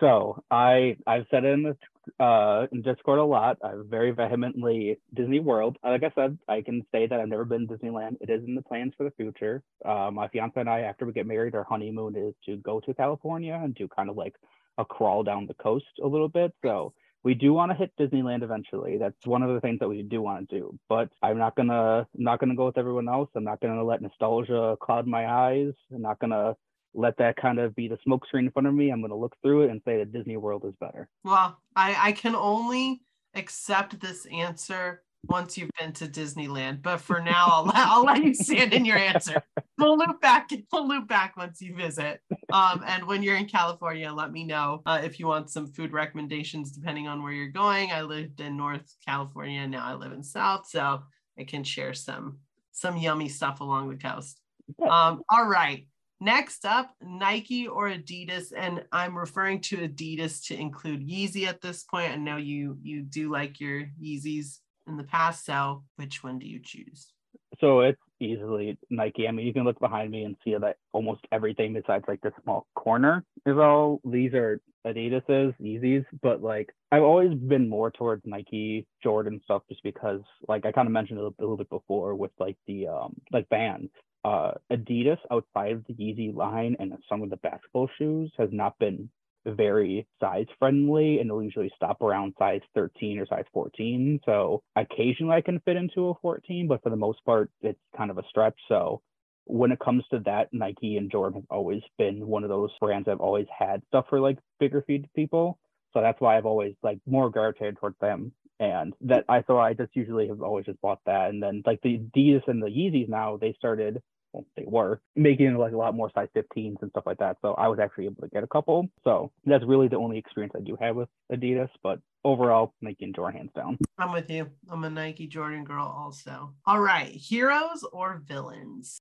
[0.00, 1.76] So I I've said it in the
[2.20, 3.58] uh in Discord a lot.
[3.62, 5.78] I'm very vehemently Disney World.
[5.82, 8.16] Like I said, I can say that I've never been to Disneyland.
[8.20, 9.62] It is in the plans for the future.
[9.84, 12.94] Uh, my fiance and I, after we get married, our honeymoon is to go to
[12.94, 14.34] California and do kind of like
[14.78, 16.52] a crawl down the coast a little bit.
[16.64, 16.94] So
[17.24, 18.98] we do want to hit Disneyland eventually.
[18.98, 20.78] That's one of the things that we do want to do.
[20.88, 23.30] But I'm not gonna I'm not gonna go with everyone else.
[23.34, 25.72] I'm not gonna let nostalgia cloud my eyes.
[25.92, 26.54] I'm not gonna
[26.94, 28.90] let that kind of be the smoke screen in front of me.
[28.90, 31.08] I'm gonna look through it and say that Disney World is better.
[31.24, 33.02] well, I, I can only
[33.34, 36.82] accept this answer once you've been to Disneyland.
[36.82, 39.42] But for now, I'll, let- I'll let you stand in your answer.
[39.76, 40.50] We'll loop back.
[40.72, 42.20] We'll loop back once you visit.
[42.52, 45.92] Um, and when you're in California, let me know uh, if you want some food
[45.92, 47.90] recommendations depending on where you're going.
[47.90, 51.02] I lived in North California, now I live in South, so
[51.36, 52.38] I can share some
[52.70, 54.40] some yummy stuff along the coast.
[54.80, 55.88] Um, all right.
[56.24, 61.82] Next up, Nike or Adidas, and I'm referring to Adidas to include Yeezy at this
[61.82, 62.12] point.
[62.12, 66.46] I know you you do like your Yeezys in the past, so which one do
[66.46, 67.12] you choose?
[67.60, 69.28] So it's easily Nike.
[69.28, 72.32] I mean, you can look behind me and see that almost everything besides like the
[72.42, 76.06] small corner is all these are Adidas's, Yeezys.
[76.22, 80.88] But like I've always been more towards Nike, Jordan stuff, just because like I kind
[80.88, 83.90] of mentioned a little, a little bit before with like the um like bands.
[84.24, 88.78] Uh, Adidas outside of the Yeezy line and some of the basketball shoes has not
[88.78, 89.10] been
[89.46, 95.34] very size friendly and they'll usually stop around size 13 or size 14 so occasionally
[95.34, 98.22] i can fit into a 14 but for the most part it's kind of a
[98.28, 98.58] stretch.
[98.68, 99.02] So
[99.44, 103.04] when it comes to that nike and jordan have always been one of those brands
[103.06, 105.58] that have always had stuff for like bigger feet people.
[105.92, 108.32] So that's why i've always like more gravitated towards them.
[108.60, 111.30] And that i so i just usually have always just bought that.
[111.30, 114.00] And then like the adidas and the yeezys now they started
[114.34, 117.36] well, they were making like a lot more size 15s and stuff like that.
[117.40, 118.88] So I was actually able to get a couple.
[119.04, 121.68] So that's really the only experience I do have with Adidas.
[121.82, 123.78] But overall, Nike and Jordan hands down.
[123.98, 124.50] I'm with you.
[124.68, 126.52] I'm a Nike Jordan girl also.
[126.66, 128.98] All right, heroes or villains?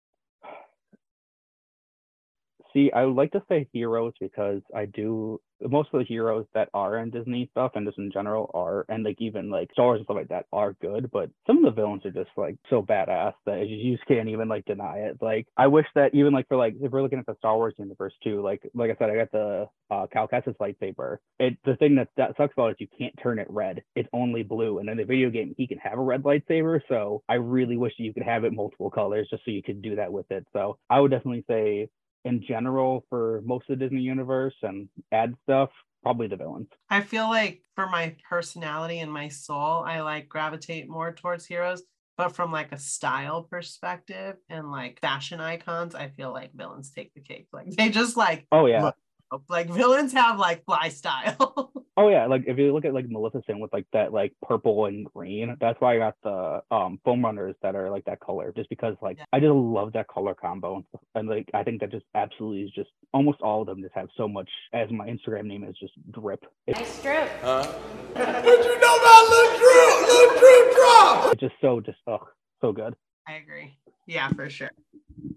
[2.73, 6.69] See, I would like to say heroes because I do most of the heroes that
[6.73, 9.99] are in Disney stuff and just in general are and like even like Star Wars
[9.99, 12.81] and stuff like that are good, but some of the villains are just like so
[12.81, 15.17] badass that you just can't even like deny it.
[15.21, 17.75] Like I wish that even like for like if we're looking at the Star Wars
[17.77, 21.17] universe too, like like I said, I got the uh Cal lightsaber.
[21.39, 23.83] It the thing that that sucks about it is you can't turn it red.
[23.95, 24.79] It's only blue.
[24.79, 26.81] And in the video game he can have a red lightsaber.
[26.89, 29.95] So I really wish you could have it multiple colors just so you could do
[29.95, 30.45] that with it.
[30.53, 31.89] So I would definitely say
[32.25, 35.69] in general for most of the Disney universe and ad stuff,
[36.01, 36.67] probably the villains.
[36.89, 41.83] I feel like for my personality and my soul, I like gravitate more towards heroes.
[42.15, 47.11] But from like a style perspective and like fashion icons, I feel like villains take
[47.15, 47.47] the cake.
[47.51, 48.83] Like they just like Oh yeah.
[48.83, 48.95] look-
[49.49, 51.71] like villains have like fly style.
[51.95, 55.05] Oh yeah, like if you look at like Maleficent with like that like purple and
[55.13, 58.67] green, that's why I got the um foam runners that are like that color, just
[58.69, 62.05] because like I just love that color combo and, and like I think that just
[62.15, 64.49] absolutely is just almost all of them just have so much.
[64.73, 66.43] As my Instagram name is just drip.
[66.65, 67.29] It's, Nice strip.
[67.43, 67.67] What
[68.15, 70.07] you know about Lil Drew?
[70.07, 71.31] Lil Drew drop!
[71.33, 72.27] it's just so just oh
[72.59, 72.95] so good.
[73.27, 73.77] I agree.
[74.07, 74.71] Yeah, for sure.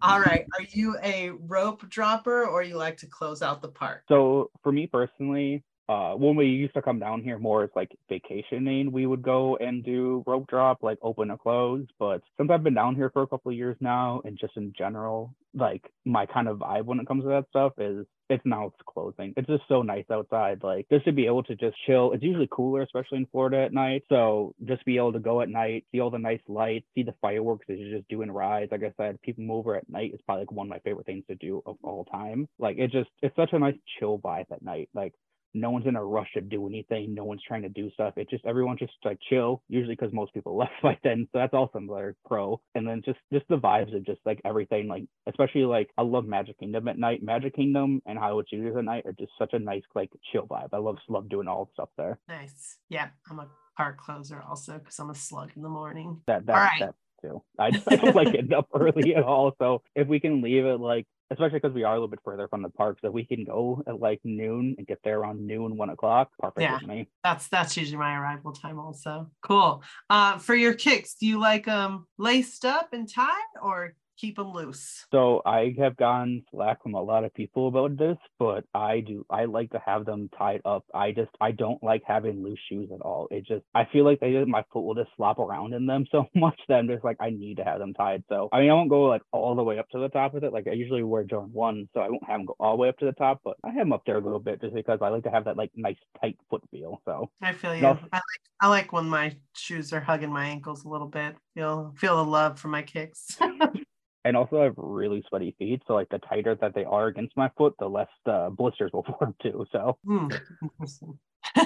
[0.03, 0.47] All right.
[0.59, 4.05] Are you a rope dropper or you like to close out the park?
[4.09, 7.97] So for me personally, uh, when we used to come down here more as like
[8.09, 11.87] vacationing, we would go and do rope drop, like open or close.
[11.99, 14.73] But since I've been down here for a couple of years now, and just in
[14.77, 18.67] general, like my kind of vibe when it comes to that stuff is it's now
[18.67, 19.33] it's closing.
[19.37, 20.61] It's just so nice outside.
[20.63, 22.13] Like just to be able to just chill.
[22.13, 24.03] It's usually cooler, especially in Florida at night.
[24.09, 27.15] So just be able to go at night, see all the nice lights, see the
[27.21, 28.73] fireworks as you're just doing rides.
[28.73, 31.25] Like I said, people over at night is probably like one of my favorite things
[31.29, 32.49] to do of all time.
[32.59, 34.89] Like it just it's such a nice chill vibe at night.
[34.95, 35.15] Like
[35.57, 37.15] no one's in a rush to do anything.
[37.15, 38.15] No one's trying to do stuff.
[38.17, 39.63] It's just everyone just like chill.
[39.69, 42.61] Usually because most people left by then, so that's also another pro.
[42.75, 46.27] And then just just the vibes of just like everything, like especially like I love
[46.27, 47.23] Magic Kingdom at night.
[47.23, 50.69] Magic Kingdom and Hollywood Studios at night are just such a nice like chill vibe.
[50.73, 52.19] I love love doing all the stuff there.
[52.29, 52.77] Nice.
[52.89, 56.21] Yeah, I'm a park closer also because I'm a slug in the morning.
[56.27, 56.81] That that All right.
[56.81, 57.43] that too.
[57.59, 59.53] I, I don't like getting up early at all.
[59.59, 62.47] So if we can leave it like especially because we are a little bit further
[62.47, 65.77] from the park, so we can go at like noon and get there around noon,
[65.77, 66.75] one o'clock, perfect Yeah.
[66.75, 67.09] with me.
[67.25, 69.29] That's that's usually my arrival time also.
[69.43, 69.83] Cool.
[70.09, 74.53] Uh, for your kicks, do you like them laced up and tied or keep them
[74.53, 75.07] loose?
[75.13, 79.25] So I have gotten slack from a lot of people about this, but I do
[79.31, 80.85] I like to have them tied up.
[80.95, 83.29] I just I don't like having loose shoes at all.
[83.31, 86.07] It just I feel like they just my foot will just slop around in them
[86.13, 88.25] so much that I'm just like I need to have them tied.
[88.29, 90.45] So I mean I won't go like all the way up to the top with
[90.45, 90.53] it.
[90.53, 92.89] Like I usually wear Jordan one, so I won't have them go all the way
[92.89, 94.99] up to the top, but I have them up there a little bit just because
[95.03, 97.01] I like to have that like nice tight foot feel.
[97.05, 97.83] So I feel you.
[97.83, 97.99] No.
[98.13, 98.23] I like
[98.61, 101.37] I like when my shoes are hugging my ankles a little bit.
[101.55, 103.37] Feel feel the love for my kicks.
[104.27, 107.37] and also I have really sweaty feet, so like the tighter that they are against
[107.37, 109.65] my foot, the less uh, blisters will form too.
[109.71, 110.29] So Hmm,
[110.63, 111.19] interesting.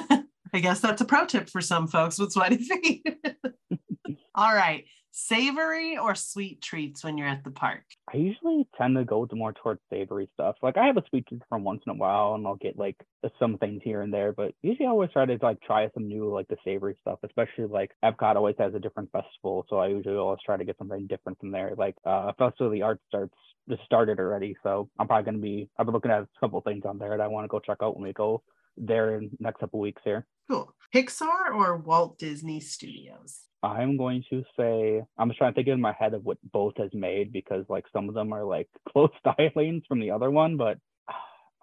[0.52, 3.06] I guess that's a pro tip for some folks with sweaty feet.
[4.34, 4.84] All right.
[5.12, 7.82] Savory or sweet treats when you're at the park?
[8.12, 10.56] I usually tend to go more towards savory stuff.
[10.62, 12.96] Like I have a sweet tooth from once in a while, and I'll get like
[13.38, 14.32] some things here and there.
[14.32, 17.18] But usually, I always try to like try some new like the savory stuff.
[17.24, 20.78] Especially like Epcot always has a different festival, so I usually always try to get
[20.78, 21.74] something different from there.
[21.76, 23.34] Like uh, Festival of the Arts starts
[23.68, 25.68] just started already, so I'm probably gonna be.
[25.76, 27.78] I've been looking at a couple things on there that I want to go check
[27.82, 28.42] out when we go
[28.76, 30.26] there in next couple weeks here.
[30.50, 30.74] Cool.
[30.94, 33.42] Pixar or Walt Disney Studios?
[33.62, 36.74] I'm going to say I'm just trying to think in my head of what both
[36.78, 40.56] has made because like some of them are like close stylings from the other one,
[40.56, 41.14] but I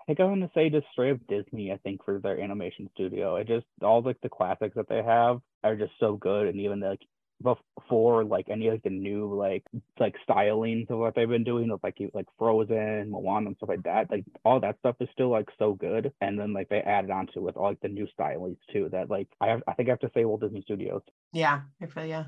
[0.05, 1.71] think I'm gonna say just straight up Disney.
[1.71, 5.39] I think for their animation studio, it just all like the classics that they have
[5.65, 7.01] are just so good, and even like
[7.41, 9.63] before like any like the new like
[9.99, 13.83] like stylings of what they've been doing with like like Frozen, Moana, and stuff like
[13.83, 14.09] that.
[14.09, 17.27] Like all that stuff is still like so good, and then like they added on
[17.27, 18.89] to it with all like the new stylings too.
[18.91, 21.01] That like I have, I think I have to say Walt Disney Studios.
[21.31, 22.25] Yeah, I feel yeah.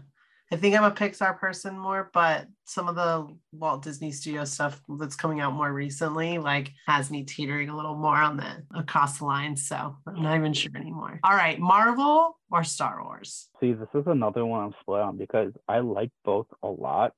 [0.52, 4.82] I think I'm a Pixar person more, but some of the Walt Disney Studio stuff
[4.97, 9.20] that's coming out more recently, like has me teetering a little more on the across
[9.20, 9.56] the line.
[9.56, 11.20] So I'm not even sure anymore.
[11.24, 13.50] All right, Marvel or Star Wars?
[13.60, 17.14] See, this is another one I'm split on because I like both a lot.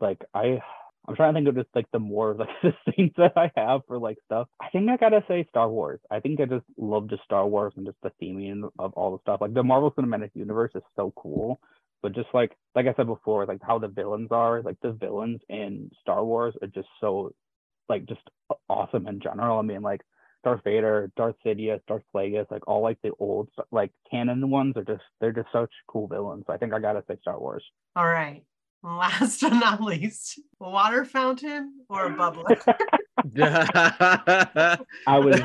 [0.00, 0.60] Like I
[1.06, 3.82] I'm trying to think of just like the more like the things that I have
[3.88, 4.48] for like stuff.
[4.60, 6.00] I think I gotta say Star Wars.
[6.10, 9.20] I think I just love just Star Wars and just the theming of all the
[9.22, 9.40] stuff.
[9.42, 11.60] Like the Marvel Cinematic Universe is so cool.
[12.02, 15.40] But just like like I said before, like how the villains are, like the villains
[15.48, 17.32] in Star Wars are just so
[17.88, 18.22] like just
[18.68, 19.58] awesome in general.
[19.58, 20.00] I mean like
[20.42, 24.84] Darth Vader, Darth Sidious, Darth Plagueis, like all like the old like canon ones are
[24.84, 26.44] just they're just such cool villains.
[26.48, 27.64] I think I gotta say Star Wars.
[27.96, 28.42] All right.
[28.82, 32.56] Last but not least, water fountain or a bubbler?
[35.06, 35.42] I was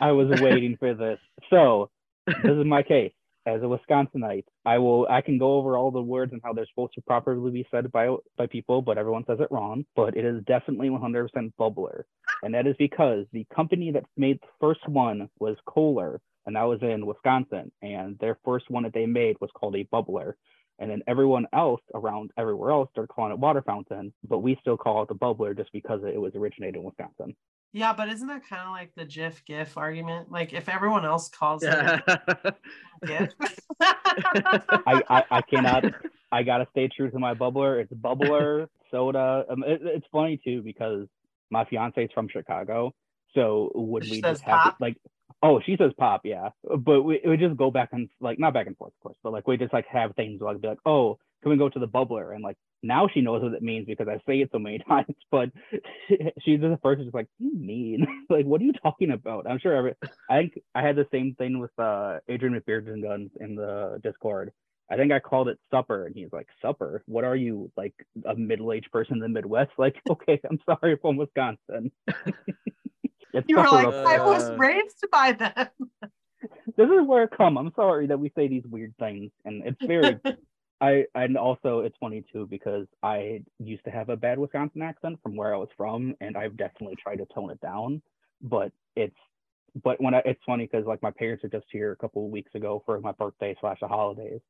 [0.00, 1.18] I was waiting for this.
[1.50, 1.90] So
[2.26, 3.12] this is my case.
[3.46, 6.66] As a Wisconsinite, I will I can go over all the words and how they're
[6.66, 9.84] supposed to properly be said by by people, but everyone says it wrong.
[9.94, 11.28] But it is definitely 100%
[11.60, 12.04] bubbler,
[12.42, 16.62] and that is because the company that made the first one was Kohler, and that
[16.62, 20.34] was in Wisconsin, and their first one that they made was called a bubbler.
[20.78, 24.76] And then everyone else around everywhere else started calling it water fountain, but we still
[24.76, 27.36] call it the bubbler just because it was originated in Wisconsin.
[27.74, 30.30] Yeah, but isn't that kind of like the GIF GIF argument?
[30.30, 32.00] Like if everyone else calls it Yeah.
[33.06, 33.34] GIF.
[33.80, 35.84] I, I, I cannot.
[36.32, 37.80] I gotta stay true to my bubbler.
[37.82, 39.44] It's bubbler soda.
[39.50, 41.08] Um, it, it's funny too because
[41.50, 42.94] my fiance is from Chicago,
[43.34, 44.76] so would She we just have pop?
[44.80, 44.96] like?
[45.42, 46.50] Oh, she says pop, yeah.
[46.78, 49.32] But we would just go back and like not back and forth, of course, but
[49.32, 51.86] like we just like have things like be like, oh, can we go to the
[51.88, 52.34] bubbler?
[52.34, 55.14] And like now she knows what it means because I say it so many times.
[55.30, 55.50] But
[56.44, 58.06] she's the first just like, you mean?
[58.30, 59.46] like, what are you talking about?
[59.48, 59.94] I'm sure every.
[60.30, 64.52] I think I had the same thing with uh Adrian McBearden guns in the Discord.
[64.90, 67.02] I think I called it supper, and he's like, "Supper?
[67.06, 67.94] What are you like
[68.26, 71.90] a middle-aged person in the Midwest?" Like, okay, I'm sorry, from Wisconsin.
[73.34, 75.68] It's you were like, I was raised by them.
[76.76, 77.58] this is where it come.
[77.58, 80.18] I'm sorry that we say these weird things, and it's very.
[80.80, 85.18] I and also it's funny too because I used to have a bad Wisconsin accent
[85.22, 88.02] from where I was from, and I've definitely tried to tone it down.
[88.42, 89.16] But it's
[89.82, 92.30] but when I, it's funny because like my parents are just here a couple of
[92.30, 94.40] weeks ago for my birthday slash the holidays,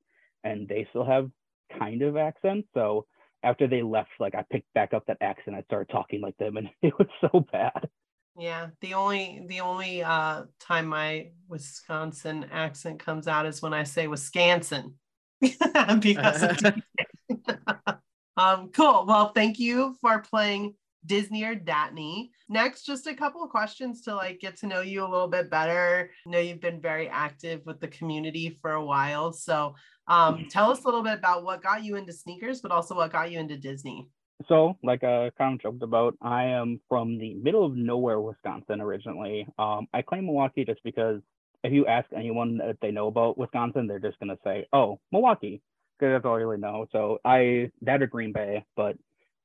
[0.43, 1.31] and they still have
[1.79, 2.67] kind of accent.
[2.75, 3.07] So
[3.43, 6.57] after they left, like I picked back up that accent, I started talking like them,
[6.57, 7.89] and it was so bad.
[8.37, 13.85] Yeah, the only the only uh time my Wisconsin accent comes out is when I
[13.85, 14.95] say Wisconsin
[16.01, 16.75] because of
[18.37, 19.07] um cool.
[19.07, 20.75] Well, thank you for playing
[21.07, 22.31] Disney or Datney.
[22.49, 25.49] Next, just a couple of questions to like get to know you a little bit
[25.49, 26.11] better.
[26.27, 29.33] I know you've been very active with the community for a while.
[29.33, 29.77] So
[30.09, 33.13] um tell us a little bit about what got you into sneakers, but also what
[33.13, 34.09] got you into Disney.
[34.49, 38.81] So, like I kind of joked about, I am from the middle of nowhere, Wisconsin
[38.81, 39.47] originally.
[39.59, 41.21] Um, I claim Milwaukee just because
[41.63, 45.63] if you ask anyone that they know about Wisconsin, they're just gonna say, "Oh, Milwaukee,"
[45.99, 46.87] because that's all I really know.
[46.93, 48.97] So I that or Green Bay, but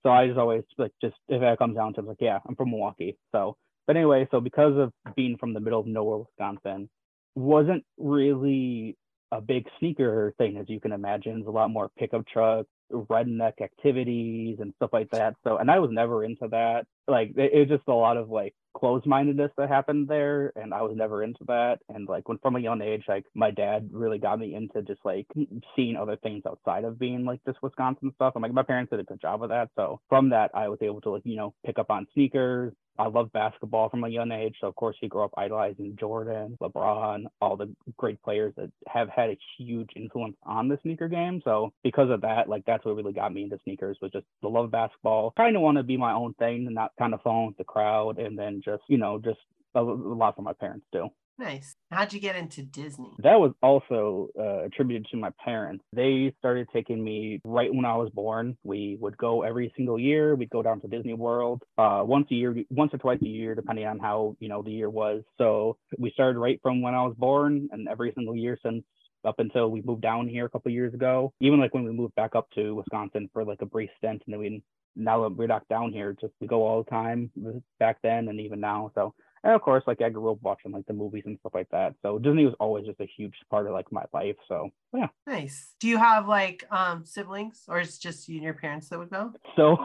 [0.04, 2.56] so I just always like just if it comes down to it, like, yeah, I'm
[2.56, 3.18] from Milwaukee.
[3.32, 3.56] So,
[3.88, 6.90] but anyway, so because of being from the middle of nowhere, Wisconsin,
[7.36, 8.98] wasn't really
[9.32, 11.40] a big sneaker thing as you can imagine.
[11.40, 15.36] It's a lot more pickup trucks, redneck activities and stuff like that.
[15.44, 16.86] So, and I was never into that.
[17.08, 20.74] Like, it, it was just a lot of like closed mindedness that happened there, and
[20.74, 21.80] I was never into that.
[21.94, 25.02] And like, when from a young age, like my dad really got me into just
[25.04, 25.28] like
[25.76, 28.34] seeing other things outside of being like this Wisconsin stuff.
[28.36, 29.70] I'm like, my parents did a good job of that.
[29.76, 33.08] So, from that, I was able to like, you know, pick up on sneakers, I
[33.08, 34.56] love basketball from a young age.
[34.60, 39.08] So of course you grow up idolizing Jordan, LeBron, all the great players that have
[39.10, 41.42] had a huge influence on the sneaker game.
[41.46, 44.50] So because of that, like that's what really got me into sneakers was just the
[44.50, 45.34] love of basketball.
[45.38, 48.20] Kind of want to be my own thing and not kind of follow the crowd
[48.20, 49.40] and then just, you know, just
[49.76, 51.08] a, lot from my parents too.
[51.40, 51.78] Nice.
[51.90, 53.12] How'd you get into Disney?
[53.20, 55.86] That was also uh, attributed to my parents.
[55.96, 58.58] They started taking me right when I was born.
[58.66, 60.36] We would go every single year.
[60.36, 63.56] We'd go down to Disney World uh, once a year, once or twice a year,
[63.56, 65.24] depending on how you know the year was.
[65.38, 68.84] So we started right from when I was born, and every single year since
[69.24, 71.32] up until we moved down here a couple years ago.
[71.40, 74.34] Even like when we moved back up to Wisconsin for like a brief stint, and
[74.34, 74.62] then we
[74.98, 77.32] now that we're back down here, just we go all the time
[77.80, 78.92] back then and even now.
[78.94, 79.14] So
[79.44, 81.96] and of course, like I grew up watching like the movies and stuff like that.
[82.02, 84.36] So Disney was always just a huge part of like my life.
[84.48, 85.08] So yeah.
[85.26, 85.74] Nice.
[85.80, 89.10] Do you have like um siblings or it's just you and your parents that would
[89.10, 89.34] go?
[89.56, 89.78] So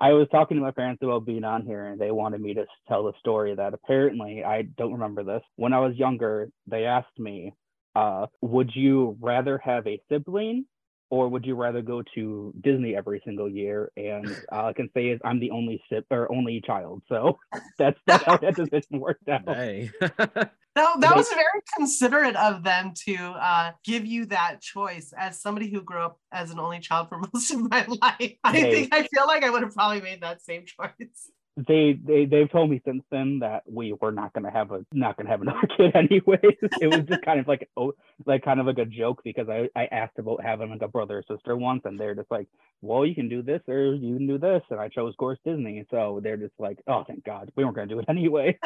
[0.00, 2.66] I was talking to my parents about being on here and they wanted me to
[2.88, 5.42] tell the story that apparently I don't remember this.
[5.56, 7.52] When I was younger, they asked me,
[7.94, 10.66] uh, would you rather have a sibling
[11.10, 13.90] or would you rather go to Disney every single year?
[13.96, 17.38] And all I can say is I'm the only sip or only child, so
[17.78, 19.42] that's that's how that decision worked out.
[19.46, 19.90] Hey.
[20.76, 25.14] No, that was very considerate of them to uh, give you that choice.
[25.16, 28.52] As somebody who grew up as an only child for most of my life, I
[28.52, 28.70] Hey.
[28.70, 31.30] think I feel like I would have probably made that same choice.
[31.56, 35.16] They they they've told me since then that we were not gonna have a not
[35.16, 36.42] gonna have another kid anyways.
[36.82, 37.94] It was just kind of like oh
[38.26, 41.18] like kind of like a joke because I I asked about having like a brother
[41.26, 42.46] or sister once and they're just like
[42.82, 45.86] well you can do this or you can do this and I chose course Disney
[45.90, 48.58] so they're just like oh thank God we weren't gonna do it anyway.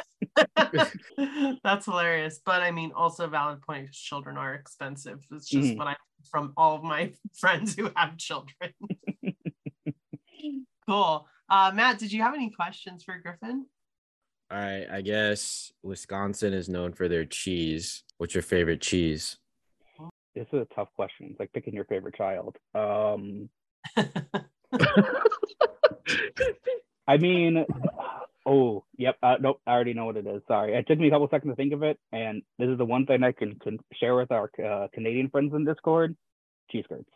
[1.62, 2.40] That's hilarious.
[2.44, 5.24] But I mean, also valid point because children are expensive.
[5.30, 5.78] It's just Mhm.
[5.78, 5.96] what I
[6.28, 8.72] from all of my friends who have children.
[10.88, 11.28] cool.
[11.50, 13.66] Uh, Matt, did you have any questions for Griffin?
[14.52, 18.04] All right, I guess Wisconsin is known for their cheese.
[18.18, 19.36] What's your favorite cheese?
[20.34, 21.28] This is a tough question.
[21.30, 22.56] It's like picking your favorite child.
[22.74, 23.48] Um
[27.08, 27.64] I mean,
[28.46, 29.16] oh, yep.
[29.20, 30.42] Uh, nope, I already know what it is.
[30.46, 32.84] Sorry, it took me a couple seconds to think of it, and this is the
[32.84, 36.16] one thing I can, can share with our uh, Canadian friends in Discord:
[36.70, 37.08] cheese curds.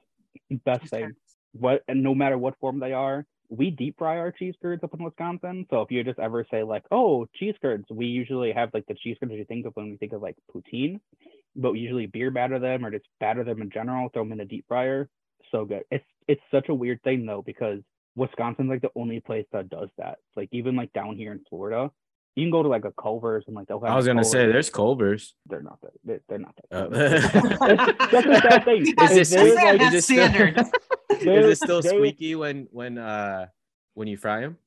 [0.64, 1.12] Best thing.
[1.52, 4.94] What and no matter what form they are, we deep fry our cheese curds up
[4.94, 5.66] in Wisconsin.
[5.70, 8.94] So if you just ever say like, "Oh, cheese curds," we usually have like the
[8.94, 11.00] cheese curds you think of when we think of like poutine,
[11.56, 14.40] but we usually beer batter them or just batter them in general, throw them in
[14.40, 15.08] a deep fryer.
[15.50, 15.84] So good.
[15.90, 17.80] It's it's such a weird thing though because
[18.16, 20.18] Wisconsin's like the only place that does that.
[20.36, 21.90] Like even like down here in Florida,
[22.36, 24.46] you can go to like a Culver's and like they'll have I was gonna say
[24.46, 25.34] there's Culver's.
[25.46, 26.76] they're not that they- they're not that.
[26.76, 28.82] Uh, That's- that's the sad thing.
[28.82, 30.64] Is Is it like- That's Is it still-
[31.10, 33.46] Is it still they- squeaky when when uh
[33.94, 34.58] when you fry them?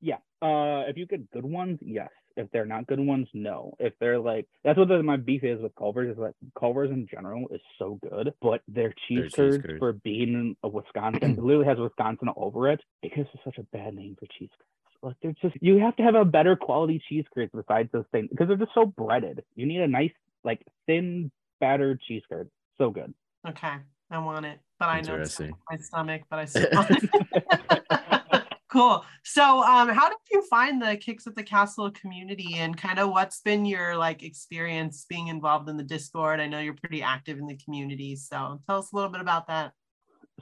[0.00, 0.16] Yeah.
[0.40, 2.08] Uh, if you get good ones, yes.
[2.36, 3.74] If they're not good ones, no.
[3.80, 6.12] If they're like, that's what the, my beef is with Culver's.
[6.12, 9.78] Is like Culver's in general is so good, but their cheese Their curds curds.
[9.78, 13.94] for being a Wisconsin it literally has Wisconsin over it because it's such a bad
[13.94, 14.70] name for cheese curds.
[15.02, 18.28] Like they're just you have to have a better quality cheese curds besides those things
[18.30, 19.42] because they're just so breaded.
[19.56, 20.12] You need a nice
[20.44, 22.50] like thin battered cheese curd.
[22.78, 23.14] So good.
[23.48, 23.74] Okay,
[24.10, 25.54] I want it, but I know it's Interesting.
[25.70, 28.44] my stomach, but I still want it.
[28.68, 29.04] cool.
[29.22, 33.10] So, um, how did you find the Kicks at the Castle community, and kind of
[33.10, 36.40] what's been your like experience being involved in the Discord?
[36.40, 39.46] I know you're pretty active in the community, so tell us a little bit about
[39.48, 39.72] that.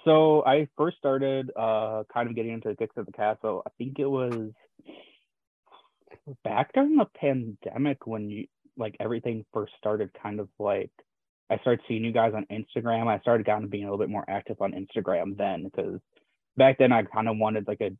[0.04, 3.62] So I first started uh kind of getting into the Kicks at the Castle.
[3.66, 4.52] I think it was
[6.44, 8.46] back during the pandemic when you
[8.76, 10.90] like everything first started kind of like
[11.50, 13.06] I started seeing you guys on Instagram.
[13.06, 16.00] I started kind of being a little bit more active on Instagram then because
[16.56, 17.90] back then I kind of wanted like a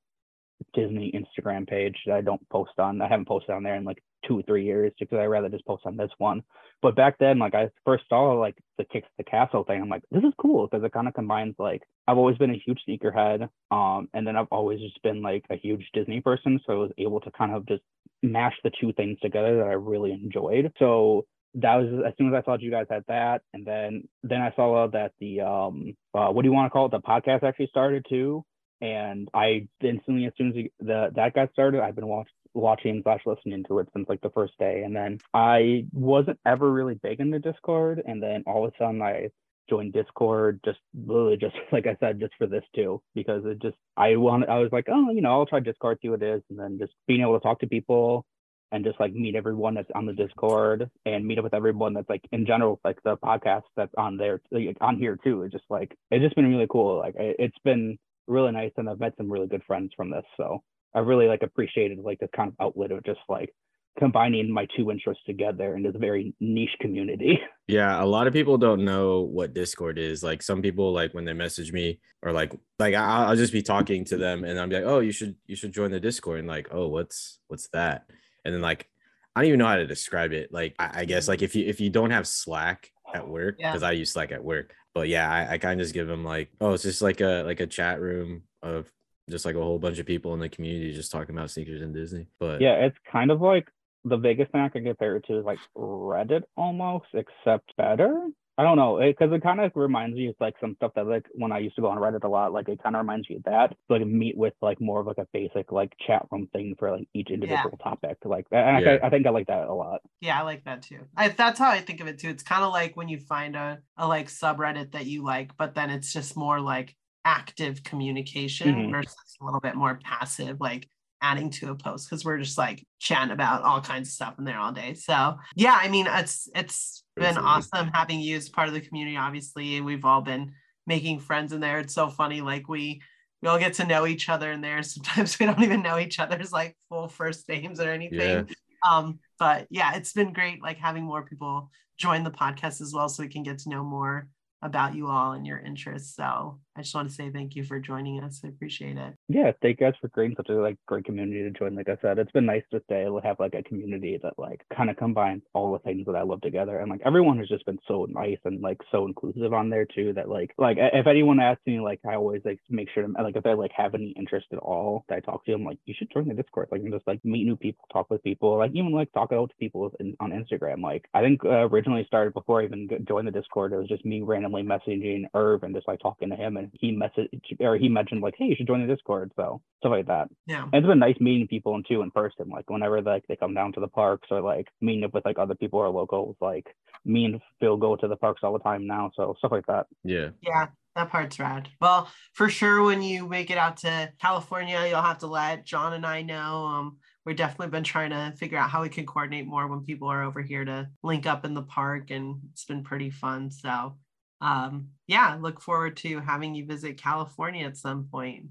[0.75, 3.01] Disney Instagram page that I don't post on.
[3.01, 5.67] I haven't posted on there in like two or three years because I rather just
[5.67, 6.43] post on this one.
[6.83, 10.03] But back then, like I first saw like the Kicks the Castle thing, I'm like,
[10.11, 13.49] this is cool because it kind of combines like I've always been a huge sneakerhead,
[13.71, 16.93] um, and then I've always just been like a huge Disney person, so I was
[16.99, 17.83] able to kind of just
[18.23, 20.73] mash the two things together that I really enjoyed.
[20.79, 24.41] So that was as soon as I saw you guys had that, and then then
[24.41, 26.93] I saw that the um uh, what do you want to call it?
[26.93, 28.45] The podcast actually started too,
[28.81, 33.21] and I instantly as soon as the that got started, I've been watching watching slash
[33.27, 37.21] listening to it since like the first day, and then I wasn't ever really big
[37.21, 39.29] into Discord, and then all of a sudden I
[39.69, 43.77] joined Discord just literally just like I said just for this too because it just
[43.97, 46.43] I wanted I was like oh you know I'll try Discord see what it is
[46.51, 48.25] and then just being able to talk to people
[48.73, 52.09] and just like meet everyone that's on the Discord and meet up with everyone that's
[52.09, 55.43] like in general, like the podcast that's on there, like, on here too.
[55.43, 56.99] It's just like it's just been really cool.
[56.99, 57.99] Like it- it's been
[58.29, 60.25] really nice, and I've met some really good friends from this.
[60.37, 60.63] So
[60.95, 63.53] I really like appreciated like this kind of outlet of just like
[63.99, 67.39] combining my two interests together in this very niche community.
[67.71, 70.23] Yeah, a lot of people don't know what Discord is.
[70.23, 73.61] Like some people, like when they message me, or like like I- I'll just be
[73.61, 76.49] talking to them, and I'm like, oh, you should you should join the Discord, and
[76.49, 78.05] like, oh, what's what's that?
[78.47, 78.89] And then like
[79.37, 80.51] I don't even know how to describe it.
[80.51, 83.71] Like I, I guess like if you if you don't have Slack at work, Yeah.
[83.71, 86.25] because I use Slack at work, but yeah, I, I kind of just give them
[86.25, 88.91] like, oh, it's just like a like a chat room of
[89.29, 91.95] just like a whole bunch of people in the community just talking about sneakers and
[91.95, 92.27] Disney.
[92.41, 93.69] But yeah, it's kind of like
[94.05, 98.29] the biggest thing I can compare it to is like Reddit almost, except better.
[98.59, 101.25] I don't know, because it, kind of reminds me of like some stuff that like
[101.35, 103.37] when I used to go on Reddit a lot, like it kind of reminds me
[103.37, 103.77] of that.
[103.89, 107.09] Like meet with like more of like a basic like chat room thing for like
[107.15, 108.17] each individual topic.
[108.25, 108.99] Like, and Yeah.
[109.01, 110.01] I, I think I like that a lot.
[110.21, 111.07] Yeah, I like that too.
[111.17, 112.31] I, that's how I think of it too.
[112.31, 115.77] It's kind of like when you find a, a like subreddit that you like, but
[115.77, 118.91] then it's just more like active communication Mhm.
[118.91, 120.89] versus a little bit more passive, like
[121.21, 124.45] adding to a post because we're just like chatting about all kinds of stuff in
[124.45, 124.95] there all day.
[124.95, 127.51] So yeah, I mean it's it's been Absolutely.
[127.51, 129.17] awesome having you as part of the community.
[129.17, 130.53] Obviously, we've all been
[130.87, 131.79] making friends in there.
[131.79, 133.03] It's so funny, like we
[133.43, 134.83] we all get to know each other in there.
[134.85, 138.43] Sometimes we don't even know each other's like full first names or anything yeah,
[138.87, 143.09] um but yeah it's been great like having more people join the podcast as well
[143.09, 144.29] so we can get to know more
[144.63, 147.79] about you all and your interests so i just want to say thank you for
[147.79, 151.05] joining us i appreciate it Yeah, thank you guys for creating such a like great
[151.05, 151.75] community to join.
[151.75, 154.91] Like I said, it's been nice to stay have like a community that like kind
[154.91, 156.79] of combines all the things that I love together.
[156.79, 160.13] And like everyone has just been so nice and like so inclusive on there too.
[160.15, 163.37] That like like if anyone asks me, like I always like make sure to like
[163.37, 165.95] if they like have any interest at all that I talk to them, like you
[165.97, 166.69] should join the Discord.
[166.71, 169.51] Like and just like meet new people, talk with people, like even like talk out
[169.51, 170.83] to people in, on Instagram.
[170.83, 173.73] Like I think uh, originally started before I even joined the Discord.
[173.73, 176.93] It was just me randomly messaging Irv and just like talking to him, and he
[176.93, 179.33] messaged or he mentioned like, hey, you should join the Discord.
[179.37, 180.29] So stuff like that.
[180.47, 182.49] yeah And it's been nice meeting people in too in person.
[182.49, 185.39] Like whenever like they come down to the parks or like meeting up with like
[185.39, 186.37] other people or locals.
[186.41, 186.67] Like
[187.05, 189.11] me and Phil go to the parks all the time now.
[189.15, 189.87] So stuff like that.
[190.05, 190.31] yeah.
[190.43, 190.69] yeah
[190.99, 195.19] that part's rad well for sure when you make it out to california you'll have
[195.19, 198.83] to let john and i know um we've definitely been trying to figure out how
[198.83, 202.11] we can coordinate more when people are over here to link up in the park
[202.11, 203.97] and it's been pretty fun so
[204.41, 208.47] um yeah look forward to having you visit california at some point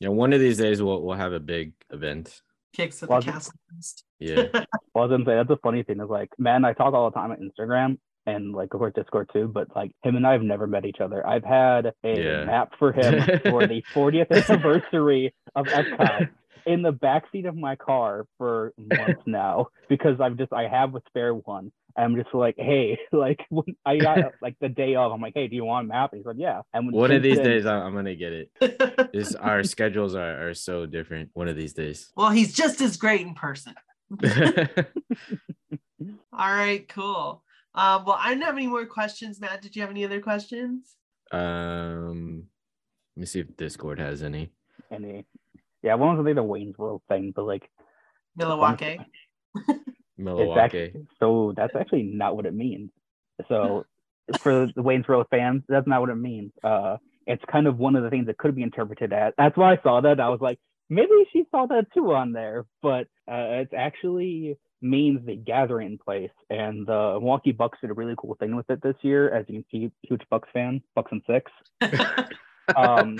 [0.00, 2.42] Yeah, one of these days we'll we'll have a big event.
[2.72, 3.52] kicks at Well, the castle
[4.18, 4.48] Yeah.
[4.92, 7.08] Well, I was gonna say that's the funny thing is like, man, I talk all
[7.10, 10.32] the time on Instagram and like of course Discord too, but like him and I
[10.32, 11.24] have never met each other.
[11.24, 12.44] I've had a Yeah.
[12.44, 16.26] map for him for the 40th anniversary of Epcot
[16.66, 21.02] in the backseat of my car for months now because I've just I have a
[21.08, 21.70] spare one.
[21.96, 25.48] I'm just like, hey, like when I got like the day of, I'm like, hey,
[25.48, 26.12] do you want a map?
[26.12, 26.62] And he said, yeah.
[26.72, 29.10] And when One of these then- days I- I'm gonna get it.
[29.12, 31.30] Is our schedules are, are so different.
[31.34, 32.10] One of these days.
[32.16, 33.74] well he's just as great in person
[36.32, 37.42] all right cool
[37.74, 40.96] um well i don't have any more questions matt did you have any other questions
[41.32, 42.44] um
[43.16, 44.50] let me see if Discord has any.
[44.90, 45.26] Any?
[45.82, 47.68] yeah, one wanted to say the Wayne's World thing, but like
[48.36, 48.98] milwaukee
[50.20, 50.60] Milwaukee.
[50.60, 52.90] actually, so that's actually not what it means.
[53.48, 53.84] So
[54.40, 56.52] for the Wayne's World fans, that's not what it means.
[56.62, 59.32] Uh, it's kind of one of the things that could be interpreted as.
[59.38, 60.20] That's why I saw that.
[60.20, 65.24] I was like, maybe she saw that too on there, but uh, it's actually means
[65.26, 66.30] the gathering place.
[66.48, 69.32] And the Milwaukee Bucks did a really cool thing with it this year.
[69.32, 71.50] As you can see, huge Bucks fan, Bucks and six.
[72.76, 73.18] um,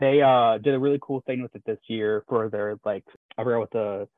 [0.00, 3.04] they uh did a really cool thing with it this year for their like
[3.36, 4.08] I forgot what the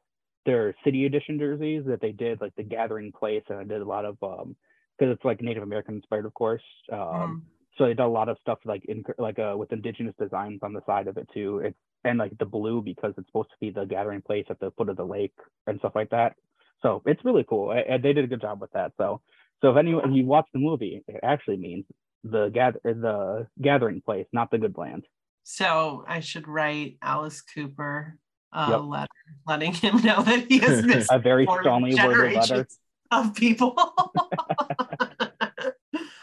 [0.46, 3.84] their city edition jerseys that they did like the gathering place and I did a
[3.84, 4.56] lot of um
[4.98, 6.62] because it's like Native American inspired of course
[6.92, 7.42] um Mhm.
[7.76, 10.72] so they did a lot of stuff like in like uh with indigenous designs on
[10.72, 11.58] the side of it too.
[11.60, 14.70] It's and like the blue because it's supposed to be the gathering place at the
[14.76, 15.34] foot of the lake
[15.66, 16.34] and stuff like that.
[16.82, 19.20] So it's really cool and and they did a good job with that so
[19.60, 21.84] so if anyone if you watch the movie it actually means
[22.24, 25.06] the gather the gathering place not the good land.
[25.42, 28.18] So I should write Alice Cooper
[28.52, 28.80] a Yep.
[28.84, 29.08] letter
[29.46, 32.66] letting him know that he has missed a very strongly worded letter
[33.10, 33.74] of people.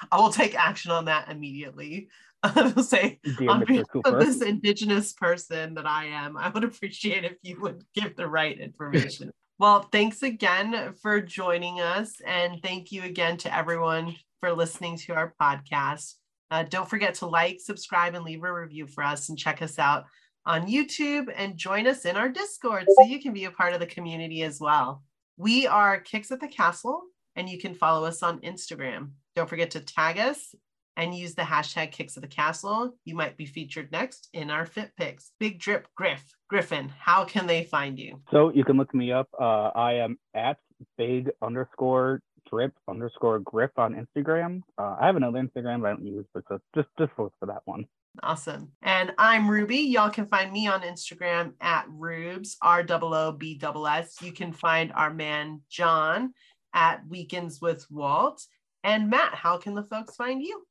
[0.10, 2.10] I will take action on that immediately.
[2.44, 6.64] I will say, dear on behalf of this indigenous person that I am, I would
[6.64, 9.32] appreciate if you would give the right information.
[9.58, 12.22] well, thanks again for joining us.
[12.26, 16.14] And thank you again to everyone for listening to our podcast.
[16.52, 19.78] Uh, don't forget to like, subscribe, and leave a review for us and check us
[19.80, 20.06] out
[20.48, 23.82] on YouTube and join us in our Discord so you can be a part of
[23.82, 25.04] the community as well.
[25.36, 27.02] We are Kicks at the Castle,
[27.36, 29.10] and you can follow us on Instagram.
[29.36, 30.56] Don't forget to tag us
[30.96, 32.96] and use the hashtag Kicks at the Castle.
[33.04, 35.32] You might be featured next in our Fit Picks.
[35.38, 38.22] Big Drip Griff Griffin, how can they find you?
[38.32, 39.28] So you can look me up.
[39.38, 40.58] Uh, I am at
[40.98, 44.62] big underscore drip underscore griff on Instagram.
[44.78, 47.86] Uh, I have another Instagram I don't use, but just just look for that one.
[48.24, 48.72] Awesome.
[48.82, 49.78] And I'm Ruby.
[49.78, 54.22] Y'all can find me on Instagram at Rubes, R O O B S S.
[54.22, 56.34] You can find our man John
[56.74, 58.46] at Weekends with Walt.
[58.84, 60.64] And Matt, how can the folks find you?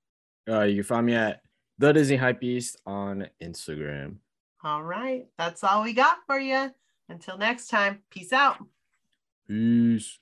[0.49, 1.43] Uh, you can find me at
[1.79, 4.17] the Disney Hypebeast on Instagram.
[4.65, 5.27] All right.
[5.39, 6.71] That's all we got for you.
[7.09, 8.59] Until next time, peace out.
[9.47, 10.19] Peace.